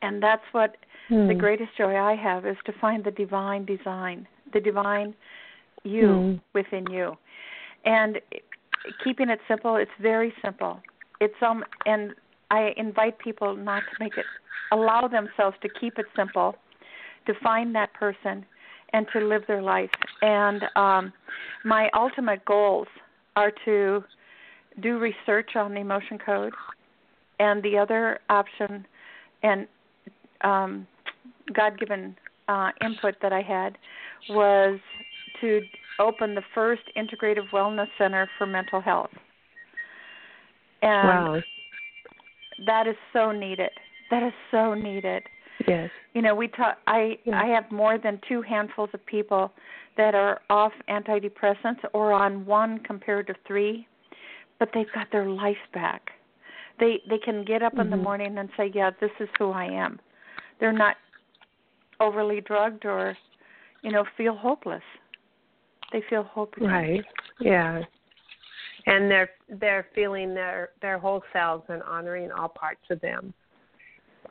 and 0.02 0.22
that's 0.22 0.44
what 0.52 0.76
mm. 1.10 1.28
the 1.28 1.34
greatest 1.34 1.70
joy 1.78 1.96
I 1.96 2.16
have 2.16 2.46
is 2.46 2.58
to 2.66 2.74
find 2.80 3.04
the 3.04 3.12
divine 3.12 3.66
design, 3.66 4.28
the 4.54 4.60
divine 4.60 5.14
you 5.84 6.04
mm. 6.04 6.42
within 6.54 6.86
you. 6.92 7.18
And 7.86 8.20
keeping 9.04 9.30
it 9.30 9.40
simple, 9.48 9.76
it's 9.76 9.92
very 10.02 10.34
simple. 10.44 10.82
It's 11.20 11.36
um 11.42 11.64
and 11.86 12.14
I 12.52 12.74
invite 12.78 13.20
people 13.20 13.56
not 13.56 13.82
to 13.92 14.04
make 14.04 14.18
it 14.18 14.26
allow 14.72 15.08
themselves 15.08 15.56
to 15.62 15.70
keep 15.70 15.98
it 15.98 16.06
simple, 16.16 16.56
to 17.26 17.34
find 17.44 17.74
that 17.76 17.94
person 17.94 18.46
and 18.94 19.06
to 19.14 19.20
live 19.20 19.44
their 19.48 19.62
life. 19.62 19.90
And 20.22 20.64
um 20.76 21.14
my 21.64 21.90
ultimate 21.94 22.44
goals 22.46 22.88
are 23.36 23.52
to 23.66 24.04
do 24.82 25.00
research 25.00 25.56
on 25.56 25.74
the 25.74 25.80
emotion 25.80 26.20
code 26.24 26.54
and 27.40 27.64
the 27.64 27.78
other 27.78 28.20
option 28.30 28.86
and 29.44 29.68
um, 30.42 30.88
God 31.54 31.80
given 31.80 32.16
uh, 32.48 32.70
input 32.84 33.16
that 33.22 33.34
I 33.34 33.42
had 33.42 33.78
was 34.30 34.80
to 35.42 35.62
open 36.00 36.36
the 36.36 36.44
first 36.54 36.84
integrative 36.96 37.50
wellness 37.52 37.88
center 37.98 38.30
for 38.38 38.46
mental 38.46 38.82
health. 38.82 39.10
And 40.82 41.08
wow. 41.08 41.42
that 42.66 42.88
is 42.88 42.96
so 43.14 43.32
needed. 43.32 43.72
That 44.12 44.24
is 44.24 44.34
so 44.52 44.74
needed. 44.74 45.24
Yes. 45.68 45.90
You 46.14 46.22
know, 46.22 46.36
we 46.36 46.48
talk 46.50 46.78
I. 46.86 47.18
I 47.34 47.48
have 47.48 47.70
more 47.72 47.98
than 47.98 48.20
two 48.28 48.42
handfuls 48.42 48.90
of 48.94 49.06
people 49.06 49.52
that 49.98 50.14
are 50.14 50.42
off 50.50 50.72
antidepressants 50.88 51.80
or 51.94 52.14
on 52.14 52.46
one 52.46 52.80
compared 52.80 53.28
to 53.28 53.34
3, 53.48 53.88
but 54.60 54.70
they've 54.74 54.92
got 54.94 55.08
their 55.12 55.28
life 55.28 55.58
back. 55.74 56.12
They 56.80 57.02
they 57.10 57.18
can 57.18 57.44
get 57.44 57.64
up 57.64 57.74
mm-hmm. 57.74 57.82
in 57.82 57.90
the 57.90 57.98
morning 57.98 58.38
and 58.38 58.50
say, 58.56 58.72
"Yeah, 58.74 58.92
this 59.02 59.10
is 59.20 59.30
who 59.40 59.52
I 59.52 59.66
am." 59.66 60.00
They're 60.60 60.72
not 60.72 60.96
overly 62.00 62.42
drugged 62.42 62.86
or 62.86 63.18
you 63.82 63.92
know 63.92 64.06
feel 64.16 64.36
hopeless. 64.36 64.84
They 65.92 66.04
feel 66.10 66.24
hopeless. 66.24 66.70
Right. 66.70 67.06
Yeah. 67.40 67.82
And 68.86 69.10
they're 69.10 69.30
they're 69.50 69.88
feeling 69.96 70.34
their 70.34 70.70
their 70.82 70.98
whole 70.98 71.24
selves 71.34 71.66
and 71.70 71.82
honoring 71.84 72.32
all 72.32 72.50
parts 72.50 72.82
of 72.90 73.00
them. 73.02 73.34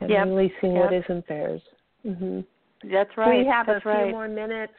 And 0.01 0.09
yep. 0.09 0.27
releasing 0.27 0.73
yep. 0.73 0.83
what 0.83 0.93
isn't 0.93 1.27
theirs. 1.27 1.61
Mhm 2.05 2.45
that's 2.83 3.09
right. 3.17 3.39
we 3.39 3.45
have 3.45 3.67
that's 3.67 3.85
a 3.85 3.89
right. 3.89 4.05
few 4.05 4.11
more 4.11 4.27
minutes. 4.27 4.73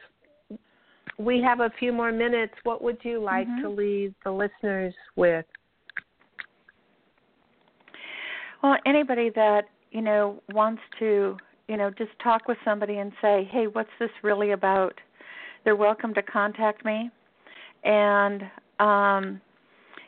We 1.17 1.41
have 1.41 1.59
a 1.59 1.69
few 1.77 1.91
more 1.91 2.11
minutes. 2.11 2.53
What 2.63 2.81
would 2.81 2.97
you 3.01 3.21
like 3.21 3.47
mm-hmm. 3.47 3.63
to 3.63 3.69
leave 3.69 4.13
the 4.23 4.31
listeners 4.31 4.93
with? 5.15 5.45
Well 8.63 8.77
anybody 8.85 9.29
that 9.35 9.63
you 9.91 10.01
know 10.01 10.41
wants 10.53 10.81
to 10.99 11.37
you 11.67 11.77
know 11.77 11.89
just 11.89 12.11
talk 12.23 12.47
with 12.47 12.57
somebody 12.65 12.97
and 12.97 13.11
say 13.21 13.47
hey 13.51 13.67
what's 13.67 13.89
this 13.99 14.09
really 14.23 14.51
about? 14.51 14.99
They're 15.63 15.75
welcome 15.75 16.13
to 16.13 16.21
contact 16.21 16.85
me. 16.85 17.09
And 17.83 18.43
um 18.79 19.41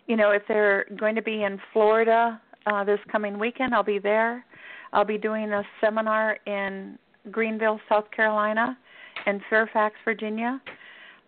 you 0.07 0.15
know 0.15 0.31
if 0.31 0.43
they're 0.47 0.85
going 0.97 1.15
to 1.15 1.21
be 1.21 1.43
in 1.43 1.59
florida 1.73 2.41
uh 2.65 2.83
this 2.83 2.99
coming 3.11 3.37
weekend 3.39 3.73
i'll 3.73 3.83
be 3.83 3.99
there. 3.99 4.45
I'll 4.93 5.05
be 5.05 5.17
doing 5.17 5.53
a 5.53 5.63
seminar 5.79 6.37
in 6.45 6.99
greenville 7.31 7.79
south 7.87 8.11
carolina 8.15 8.77
and 9.25 9.41
fairfax 9.49 9.95
virginia. 10.03 10.61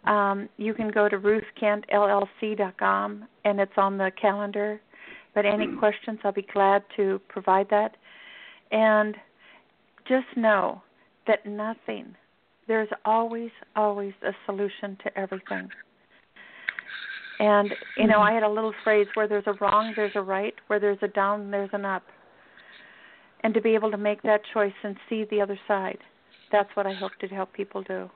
Um 0.05 0.49
you 0.57 0.73
can 0.73 0.89
go 0.89 1.09
to 1.09 1.17
ruthkentllc.com 1.17 3.27
and 3.45 3.59
it's 3.59 3.77
on 3.77 3.97
the 3.97 4.11
calendar. 4.19 4.81
But 5.35 5.45
any 5.45 5.67
questions 5.79 6.19
i'll 6.23 6.31
be 6.31 6.47
glad 6.53 6.83
to 6.97 7.21
provide 7.29 7.69
that 7.69 7.95
and 8.71 9.15
just 10.07 10.25
know 10.35 10.81
that 11.27 11.45
nothing, 11.45 12.15
there's 12.67 12.89
always, 13.05 13.51
always 13.75 14.13
a 14.25 14.31
solution 14.45 14.97
to 15.03 15.17
everything. 15.17 15.69
And, 17.39 17.73
you 17.97 18.07
know, 18.07 18.19
Mm-hmm. 18.19 18.29
I 18.29 18.33
had 18.33 18.43
a 18.43 18.49
little 18.49 18.73
phrase 18.83 19.07
where 19.15 19.27
there's 19.27 19.47
a 19.47 19.53
wrong, 19.53 19.93
there's 19.95 20.15
a 20.15 20.21
right, 20.21 20.53
where 20.67 20.79
there's 20.79 20.99
a 21.01 21.07
down, 21.07 21.51
there's 21.51 21.69
an 21.73 21.85
up. 21.85 22.03
And 23.43 23.53
to 23.53 23.61
be 23.61 23.75
able 23.75 23.91
to 23.91 23.97
make 23.97 24.21
that 24.23 24.41
choice 24.53 24.73
and 24.83 24.95
see 25.09 25.25
the 25.29 25.41
other 25.41 25.59
side, 25.67 25.97
that's 26.51 26.69
what 26.75 26.85
I 26.85 26.93
hope 26.93 27.11
to 27.19 27.27
help 27.27 27.51
people 27.53 27.81
do. 27.83 28.09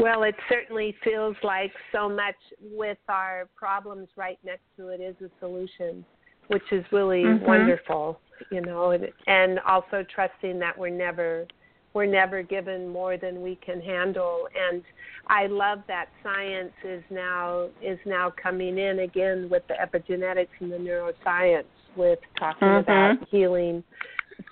Well, 0.00 0.22
it 0.22 0.34
certainly 0.48 0.94
feels 1.04 1.36
like 1.42 1.72
so 1.92 2.08
much 2.08 2.36
with 2.60 2.98
our 3.08 3.48
problems 3.56 4.08
right 4.16 4.38
next 4.44 4.62
to 4.76 4.88
it 4.88 5.00
is 5.00 5.16
a 5.20 5.30
solution 5.40 6.04
which 6.48 6.62
is 6.72 6.84
really 6.92 7.22
mm-hmm. 7.22 7.44
wonderful, 7.44 8.20
you 8.50 8.60
know, 8.60 8.90
and, 8.90 9.08
and 9.26 9.58
also 9.60 10.04
trusting 10.14 10.58
that 10.58 10.76
we're 10.76 10.90
never 10.90 11.46
we're 11.94 12.06
never 12.06 12.42
given 12.42 12.88
more 12.88 13.16
than 13.16 13.40
we 13.40 13.56
can 13.64 13.80
handle 13.80 14.46
and 14.54 14.82
I 15.26 15.46
love 15.46 15.80
that 15.88 16.06
science 16.22 16.72
is 16.84 17.02
now 17.10 17.68
is 17.82 17.98
now 18.04 18.32
coming 18.40 18.78
in 18.78 19.00
again 19.00 19.48
with 19.50 19.62
the 19.68 19.74
epigenetics 19.74 20.48
and 20.60 20.70
the 20.70 20.76
neuroscience 20.76 21.64
with 21.96 22.18
talking 22.38 22.68
mm-hmm. 22.68 22.90
about 22.90 23.28
healing 23.30 23.82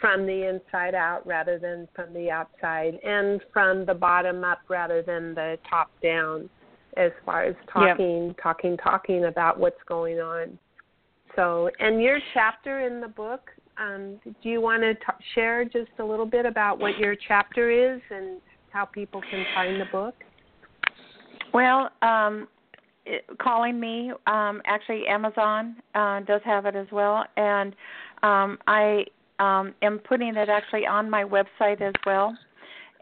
from 0.00 0.26
the 0.26 0.48
inside 0.48 0.94
out 0.94 1.26
rather 1.26 1.58
than 1.58 1.86
from 1.94 2.12
the 2.12 2.30
outside 2.30 2.98
and 3.04 3.40
from 3.52 3.86
the 3.86 3.94
bottom 3.94 4.42
up 4.42 4.60
rather 4.68 5.02
than 5.02 5.34
the 5.34 5.58
top 5.68 5.90
down 6.02 6.48
as 6.96 7.12
far 7.24 7.44
as 7.44 7.54
talking 7.72 8.28
yep. 8.28 8.36
talking 8.42 8.76
talking 8.78 9.24
about 9.26 9.60
what's 9.60 9.82
going 9.86 10.18
on 10.18 10.58
so, 11.36 11.70
and 11.78 12.02
your 12.02 12.18
chapter 12.34 12.80
in 12.80 13.00
the 13.00 13.08
book, 13.08 13.50
um, 13.78 14.18
do 14.24 14.48
you 14.48 14.60
want 14.60 14.82
to 14.82 14.94
t- 14.94 15.00
share 15.34 15.64
just 15.64 15.90
a 15.98 16.04
little 16.04 16.26
bit 16.26 16.46
about 16.46 16.78
what 16.78 16.98
your 16.98 17.14
chapter 17.28 17.70
is 17.70 18.00
and 18.10 18.40
how 18.70 18.86
people 18.86 19.20
can 19.30 19.44
find 19.54 19.80
the 19.80 19.84
book? 19.92 20.14
Well, 21.52 21.90
um, 22.02 22.48
calling 23.40 23.78
me. 23.78 24.12
Um, 24.26 24.62
actually, 24.66 25.06
Amazon 25.06 25.76
uh, 25.94 26.20
does 26.20 26.40
have 26.44 26.66
it 26.66 26.74
as 26.74 26.86
well, 26.90 27.24
and 27.36 27.74
um, 28.22 28.58
I 28.66 29.04
um, 29.38 29.74
am 29.82 29.98
putting 30.00 30.36
it 30.36 30.48
actually 30.48 30.86
on 30.86 31.08
my 31.08 31.24
website 31.24 31.80
as 31.80 31.94
well. 32.04 32.36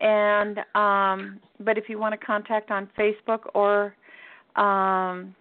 And 0.00 0.58
um, 0.74 1.40
but 1.60 1.78
if 1.78 1.88
you 1.88 1.98
want 1.98 2.18
to 2.18 2.26
contact 2.26 2.70
on 2.70 2.88
Facebook 2.98 3.40
or 3.54 3.94
um, 4.56 5.34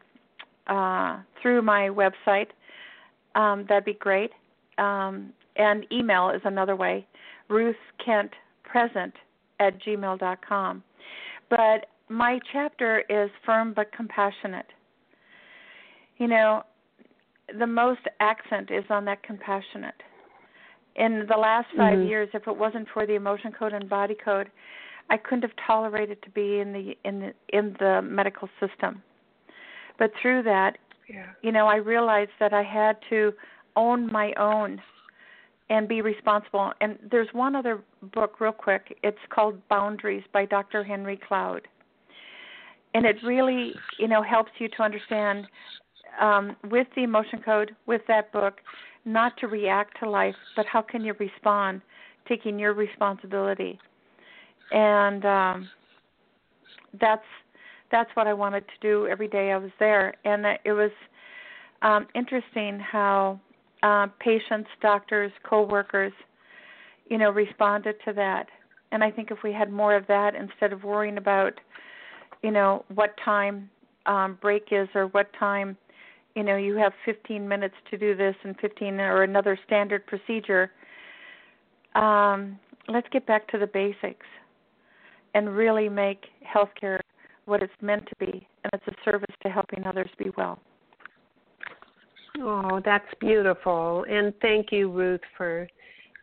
uh, 0.68 1.20
through 1.42 1.62
my 1.64 1.90
website, 1.90 2.48
um, 3.36 3.66
that'd 3.68 3.86
be 3.86 3.94
great. 3.94 4.32
Um, 4.78 5.34
and 5.56 5.86
email 5.92 6.30
is 6.30 6.42
another 6.46 6.76
way. 6.76 7.06
Ruth 7.50 7.76
Kent 8.04 8.32
Present 8.64 9.14
at 9.60 9.82
gmail.com. 9.84 10.84
But 11.50 11.86
my 12.10 12.40
chapter 12.52 13.04
is 13.10 13.30
firm 13.46 13.74
but 13.76 13.92
compassionate. 13.92 14.66
You 16.18 16.28
know, 16.28 16.64
the 17.60 17.68
most 17.68 18.02
accent 18.20 18.72
is 18.72 18.84
on 18.90 19.06
that 19.06 19.24
compassionate. 19.24 19.96
In 20.96 21.26
the 21.28 21.38
last 21.38 21.68
5 21.76 21.98
mm-hmm. 21.98 22.08
years, 22.08 22.30
if 22.34 22.48
it 22.48 22.56
wasn't 22.56 22.88
for 22.94 23.06
the 23.06 23.14
emotion 23.16 23.52
code 23.52 23.74
and 23.74 23.90
body 23.90 24.16
code, 24.24 24.50
I 25.10 25.18
couldn't 25.18 25.42
have 25.42 25.52
tolerated 25.68 26.22
to 26.24 26.30
be 26.30 26.60
in 26.60 26.72
the 26.72 26.96
in 27.04 27.20
the 27.20 27.34
in 27.50 27.76
the 27.80 28.02
medical 28.02 28.48
system. 28.60 29.02
But 30.00 30.12
through 30.22 30.44
that, 30.44 30.78
yeah. 31.10 31.28
you 31.42 31.52
know, 31.52 31.68
I 31.68 31.78
realized 31.78 32.32
that 32.40 32.54
I 32.54 32.64
had 32.64 32.98
to 33.10 33.34
own 33.76 34.12
my 34.12 34.34
own 34.34 34.82
and 35.70 35.88
be 35.88 36.02
responsible. 36.02 36.74
And 36.82 36.98
there's 37.10 37.30
one 37.32 37.56
other 37.56 37.82
book, 38.14 38.40
real 38.40 38.52
quick. 38.52 38.98
It's 39.04 39.18
called 39.30 39.56
Boundaries 39.70 40.24
by 40.32 40.46
Dr. 40.46 40.84
Henry 40.84 41.20
Cloud, 41.28 41.68
and 42.94 43.06
it 43.06 43.16
really, 43.24 43.74
you 43.98 44.08
know, 44.08 44.22
helps 44.22 44.52
you 44.60 44.68
to 44.70 44.84
understand 44.84 45.48
um, 46.22 46.56
with 46.70 46.88
the 46.96 47.04
emotion 47.04 47.42
code, 47.44 47.76
with 47.88 48.02
that 48.08 48.32
book, 48.32 48.60
not 49.06 49.36
to 49.38 49.48
react 49.48 50.00
to 50.00 50.10
life, 50.10 50.36
but 50.56 50.66
how 50.66 50.82
can 50.82 51.04
you 51.04 51.14
respond, 51.20 51.82
taking 52.28 52.60
your 52.60 52.74
responsibility. 52.74 53.80
And 54.72 55.26
um, 55.26 55.70
that's 57.00 57.24
that's 57.94 58.10
what 58.16 58.26
I 58.26 58.34
wanted 58.34 58.66
to 58.68 58.74
do 58.82 59.08
every 59.08 59.28
day 59.28 59.52
I 59.52 59.58
was 59.58 59.70
there, 59.80 60.16
and 60.26 60.44
it 60.66 60.72
was 60.74 60.90
um, 61.84 62.08
interesting 62.16 62.80
how 62.80 63.40
uh, 63.84 64.08
patients, 64.20 64.68
doctors, 64.82 65.32
coworkers, 65.48 66.12
you 67.08 67.20
know, 67.20 67.30
responded 67.30 67.96
to 68.06 68.14
that. 68.14 68.48
And 68.92 69.04
I 69.04 69.12
think 69.12 69.30
if 69.30 69.38
we 69.44 69.54
had 69.54 69.72
more 69.72 69.96
of 69.96 70.08
that 70.08 70.34
instead 70.34 70.74
of 70.74 70.84
worrying 70.84 71.20
about, 71.20 71.54
you 72.42 72.50
know, 72.50 72.84
what 72.96 73.14
time 73.24 73.70
um, 74.08 74.40
break 74.42 74.70
is 74.72 74.88
or 74.96 75.06
what 75.08 75.32
time, 75.40 75.78
you 76.36 76.44
know, 76.44 76.56
you 76.56 76.76
have 76.78 76.94
15 77.06 77.48
minutes 77.48 77.76
to 77.92 77.98
do 77.98 78.16
this 78.16 78.36
and 78.44 78.60
15 78.60 79.00
or 79.02 79.22
another 79.22 79.60
standard 79.68 80.04
procedure. 80.08 80.72
Um, 81.94 82.58
let's 82.88 83.08
get 83.12 83.28
back 83.28 83.48
to 83.50 83.60
the 83.60 83.68
basics 83.68 84.26
and 85.36 85.56
really 85.56 85.90
make 85.90 86.26
healthcare 86.44 87.00
what 87.46 87.62
it's 87.62 87.74
meant 87.82 88.08
to 88.08 88.16
be, 88.20 88.48
and 88.64 88.72
it's 88.74 88.88
a 88.88 89.10
service 89.10 89.36
to 89.44 89.50
helping 89.50 89.86
others 89.86 90.10
be 90.18 90.32
well. 90.38 90.60
Oh, 92.40 92.82
that's 92.84 93.06
beautiful. 93.20 94.06
And 94.10 94.34
thank 94.42 94.72
you, 94.72 94.92
Ruth, 94.92 95.22
for 95.38 95.68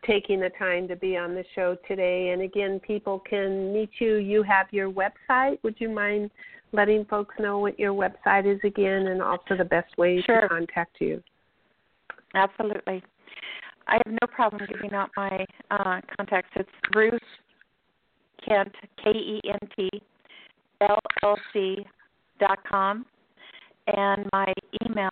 taking 0.05 0.39
the 0.39 0.49
time 0.57 0.87
to 0.87 0.95
be 0.95 1.15
on 1.15 1.33
the 1.35 1.45
show 1.55 1.77
today. 1.87 2.29
And 2.29 2.41
again, 2.41 2.79
people 2.79 3.19
can 3.19 3.73
meet 3.73 3.91
you. 3.99 4.15
You 4.15 4.43
have 4.43 4.67
your 4.71 4.91
website. 4.91 5.59
Would 5.63 5.75
you 5.77 5.89
mind 5.89 6.31
letting 6.73 7.05
folks 7.05 7.35
know 7.39 7.59
what 7.59 7.79
your 7.79 7.93
website 7.93 8.51
is 8.51 8.59
again 8.63 9.07
and 9.07 9.21
also 9.21 9.55
the 9.57 9.65
best 9.65 9.97
ways 9.97 10.23
sure. 10.25 10.41
to 10.41 10.49
contact 10.49 10.97
you? 10.99 11.21
Absolutely. 12.33 13.03
I 13.87 13.93
have 14.05 14.17
no 14.21 14.27
problem 14.27 14.61
giving 14.71 14.93
out 14.93 15.11
my 15.17 15.45
uh, 15.69 16.01
contacts. 16.17 16.51
It's 16.55 16.69
Ruth 16.95 17.19
Kent, 18.47 18.73
K 19.03 19.11
E 19.11 19.41
N 19.47 19.69
T, 19.75 19.89
L 20.81 20.99
L 21.23 21.37
C 21.53 21.85
dot 22.39 22.59
com, 22.69 23.05
and 23.87 24.27
my 24.33 24.53
email 24.83 25.09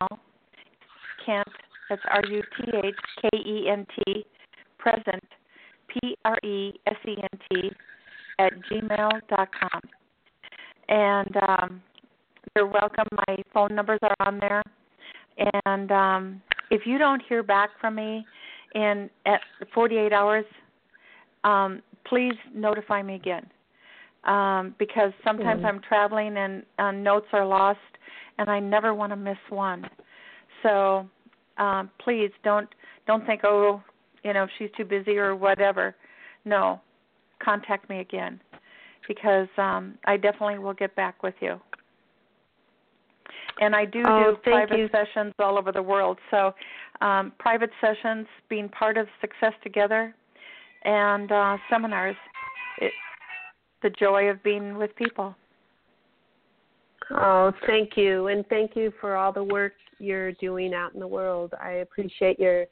Kent, 1.25 1.47
that's 1.89 2.01
R 2.11 2.21
U 2.29 2.41
T 2.41 2.71
H 2.83 2.95
K 3.21 3.37
E 3.37 3.69
N 3.69 3.85
T, 3.95 4.25
present, 4.77 5.23
P 5.87 6.17
R 6.25 6.37
E 6.43 6.73
S 6.87 6.95
E 7.07 7.15
N 7.21 7.39
T, 7.49 7.71
at 8.39 8.53
gmail 8.71 9.11
dot 9.29 9.49
com. 9.59 9.81
And 10.87 11.37
um, 11.47 11.81
you're 12.55 12.67
welcome. 12.67 13.07
My 13.27 13.37
phone 13.53 13.75
numbers 13.75 13.99
are 14.01 14.15
on 14.27 14.39
there. 14.39 14.63
And 15.65 15.91
um, 15.91 16.41
if 16.71 16.81
you 16.85 16.97
don't 16.97 17.21
hear 17.27 17.43
back 17.43 17.69
from 17.79 17.95
me 17.95 18.25
in 18.75 19.09
at 19.25 19.41
48 19.73 20.11
hours, 20.11 20.45
um, 21.43 21.81
please 22.07 22.33
notify 22.53 23.01
me 23.01 23.15
again. 23.15 23.45
Um, 24.25 24.75
because 24.77 25.13
sometimes 25.23 25.63
mm. 25.63 25.65
I'm 25.65 25.81
traveling 25.81 26.35
and 26.37 26.63
uh, 26.77 26.91
notes 26.91 27.27
are 27.31 27.45
lost, 27.45 27.79
and 28.37 28.49
I 28.49 28.59
never 28.59 28.93
want 28.93 29.11
to 29.11 29.15
miss 29.15 29.37
one. 29.49 29.89
So 30.61 31.07
um, 31.57 31.89
please 32.03 32.31
don't 32.43 32.67
don't 33.07 33.25
think 33.25 33.41
oh 33.43 33.81
you 34.23 34.33
know 34.33 34.45
she's 34.57 34.69
too 34.75 34.85
busy 34.85 35.17
or 35.17 35.35
whatever. 35.35 35.95
No, 36.45 36.81
contact 37.43 37.89
me 37.89 37.99
again 37.99 38.41
because 39.07 39.47
um, 39.57 39.95
I 40.05 40.17
definitely 40.17 40.59
will 40.59 40.73
get 40.73 40.95
back 40.95 41.23
with 41.23 41.33
you. 41.41 41.59
And 43.59 43.75
I 43.75 43.83
do 43.83 44.03
oh, 44.05 44.35
do 44.35 44.51
private 44.51 44.77
you. 44.77 44.89
sessions 44.89 45.33
all 45.39 45.57
over 45.57 45.71
the 45.71 45.81
world. 45.81 46.17
So 46.31 46.53
um, 47.01 47.33
private 47.39 47.71
sessions, 47.81 48.27
being 48.49 48.69
part 48.69 48.97
of 48.97 49.07
Success 49.19 49.53
Together, 49.63 50.13
and 50.85 51.31
uh, 51.31 51.57
seminars. 51.69 52.15
It, 52.79 52.91
the 53.81 53.89
joy 53.91 54.29
of 54.29 54.41
being 54.43 54.77
with 54.77 54.95
people. 54.95 55.35
Oh, 57.11 57.51
thank 57.65 57.91
you. 57.95 58.27
And 58.27 58.45
thank 58.47 58.75
you 58.75 58.93
for 59.01 59.15
all 59.15 59.33
the 59.33 59.43
work 59.43 59.73
you're 59.99 60.33
doing 60.33 60.73
out 60.73 60.93
in 60.93 60.99
the 60.99 61.07
world. 61.07 61.53
I 61.61 61.71
appreciate 61.71 62.39
your 62.39 62.65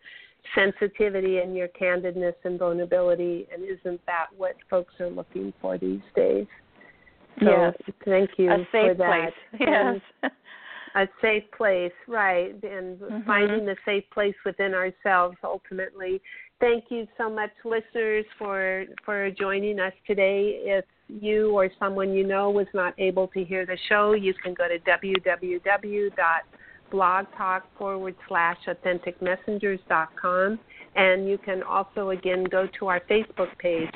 sensitivity 0.55 1.39
and 1.39 1.55
your 1.55 1.67
candidness 1.69 2.35
and 2.43 2.59
vulnerability. 2.59 3.47
And 3.53 3.63
isn't 3.63 3.99
that 4.05 4.27
what 4.37 4.55
folks 4.69 4.93
are 4.99 5.09
looking 5.09 5.53
for 5.61 5.77
these 5.77 6.01
days? 6.15 6.45
So 7.39 7.49
yes. 7.49 7.73
thank 8.05 8.31
you 8.37 8.51
a 8.51 8.57
safe 8.57 8.67
for 8.71 8.93
that. 8.95 9.31
Place. 9.51 9.59
Yes. 10.23 10.31
a 10.95 11.07
safe 11.21 11.43
place, 11.55 11.91
right, 12.07 12.53
and 12.63 12.99
mm-hmm. 12.99 13.27
finding 13.27 13.65
the 13.65 13.75
safe 13.85 14.03
place 14.11 14.33
within 14.45 14.73
ourselves 14.73 15.37
ultimately. 15.43 16.21
Thank 16.59 16.85
you 16.89 17.07
so 17.17 17.29
much, 17.29 17.51
listeners, 17.63 18.25
for 18.39 18.85
for 19.05 19.29
joining 19.29 19.79
us 19.79 19.93
today. 20.07 20.59
If 20.63 20.85
you 21.07 21.51
or 21.51 21.69
someone 21.77 22.13
you 22.13 22.25
know 22.25 22.49
was 22.49 22.65
not 22.73 22.95
able 22.97 23.27
to 23.29 23.43
hear 23.43 23.67
the 23.67 23.77
show, 23.87 24.13
you 24.13 24.33
can 24.33 24.55
go 24.55 24.67
to 24.67 24.79
www.blogtalk 24.79 27.61
forward 27.77 28.15
slash 28.27 28.57
authenticmessengers.com, 28.67 30.59
and 30.95 31.29
you 31.29 31.37
can 31.37 31.61
also 31.61 32.09
again 32.09 32.43
go 32.45 32.67
to 32.79 32.87
our 32.87 33.01
Facebook 33.01 33.55
page 33.59 33.91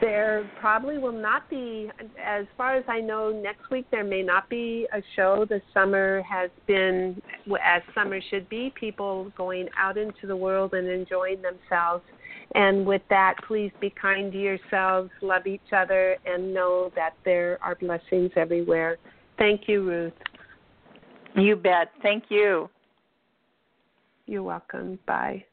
there 0.00 0.48
probably 0.60 0.98
will 0.98 1.12
not 1.12 1.48
be, 1.48 1.90
as 2.22 2.46
far 2.56 2.76
as 2.76 2.84
I 2.88 3.00
know, 3.00 3.30
next 3.30 3.70
week 3.70 3.86
there 3.90 4.04
may 4.04 4.22
not 4.22 4.48
be 4.48 4.86
a 4.92 5.02
show. 5.16 5.46
The 5.48 5.60
summer 5.72 6.22
has 6.22 6.50
been, 6.66 7.20
as 7.62 7.82
summer 7.94 8.20
should 8.30 8.48
be, 8.48 8.72
people 8.78 9.32
going 9.36 9.68
out 9.76 9.96
into 9.96 10.26
the 10.26 10.36
world 10.36 10.74
and 10.74 10.88
enjoying 10.88 11.42
themselves. 11.42 12.04
And 12.54 12.86
with 12.86 13.02
that, 13.10 13.34
please 13.46 13.72
be 13.80 13.90
kind 13.90 14.32
to 14.32 14.38
yourselves, 14.38 15.10
love 15.20 15.46
each 15.46 15.72
other, 15.76 16.16
and 16.24 16.54
know 16.54 16.90
that 16.96 17.14
there 17.24 17.58
are 17.62 17.74
blessings 17.74 18.30
everywhere. 18.36 18.96
Thank 19.38 19.68
you, 19.68 19.86
Ruth. 19.86 20.12
You 21.34 21.56
bet. 21.56 21.92
Thank 22.02 22.24
you. 22.30 22.70
You're 24.26 24.42
welcome. 24.42 24.98
Bye. 25.06 25.44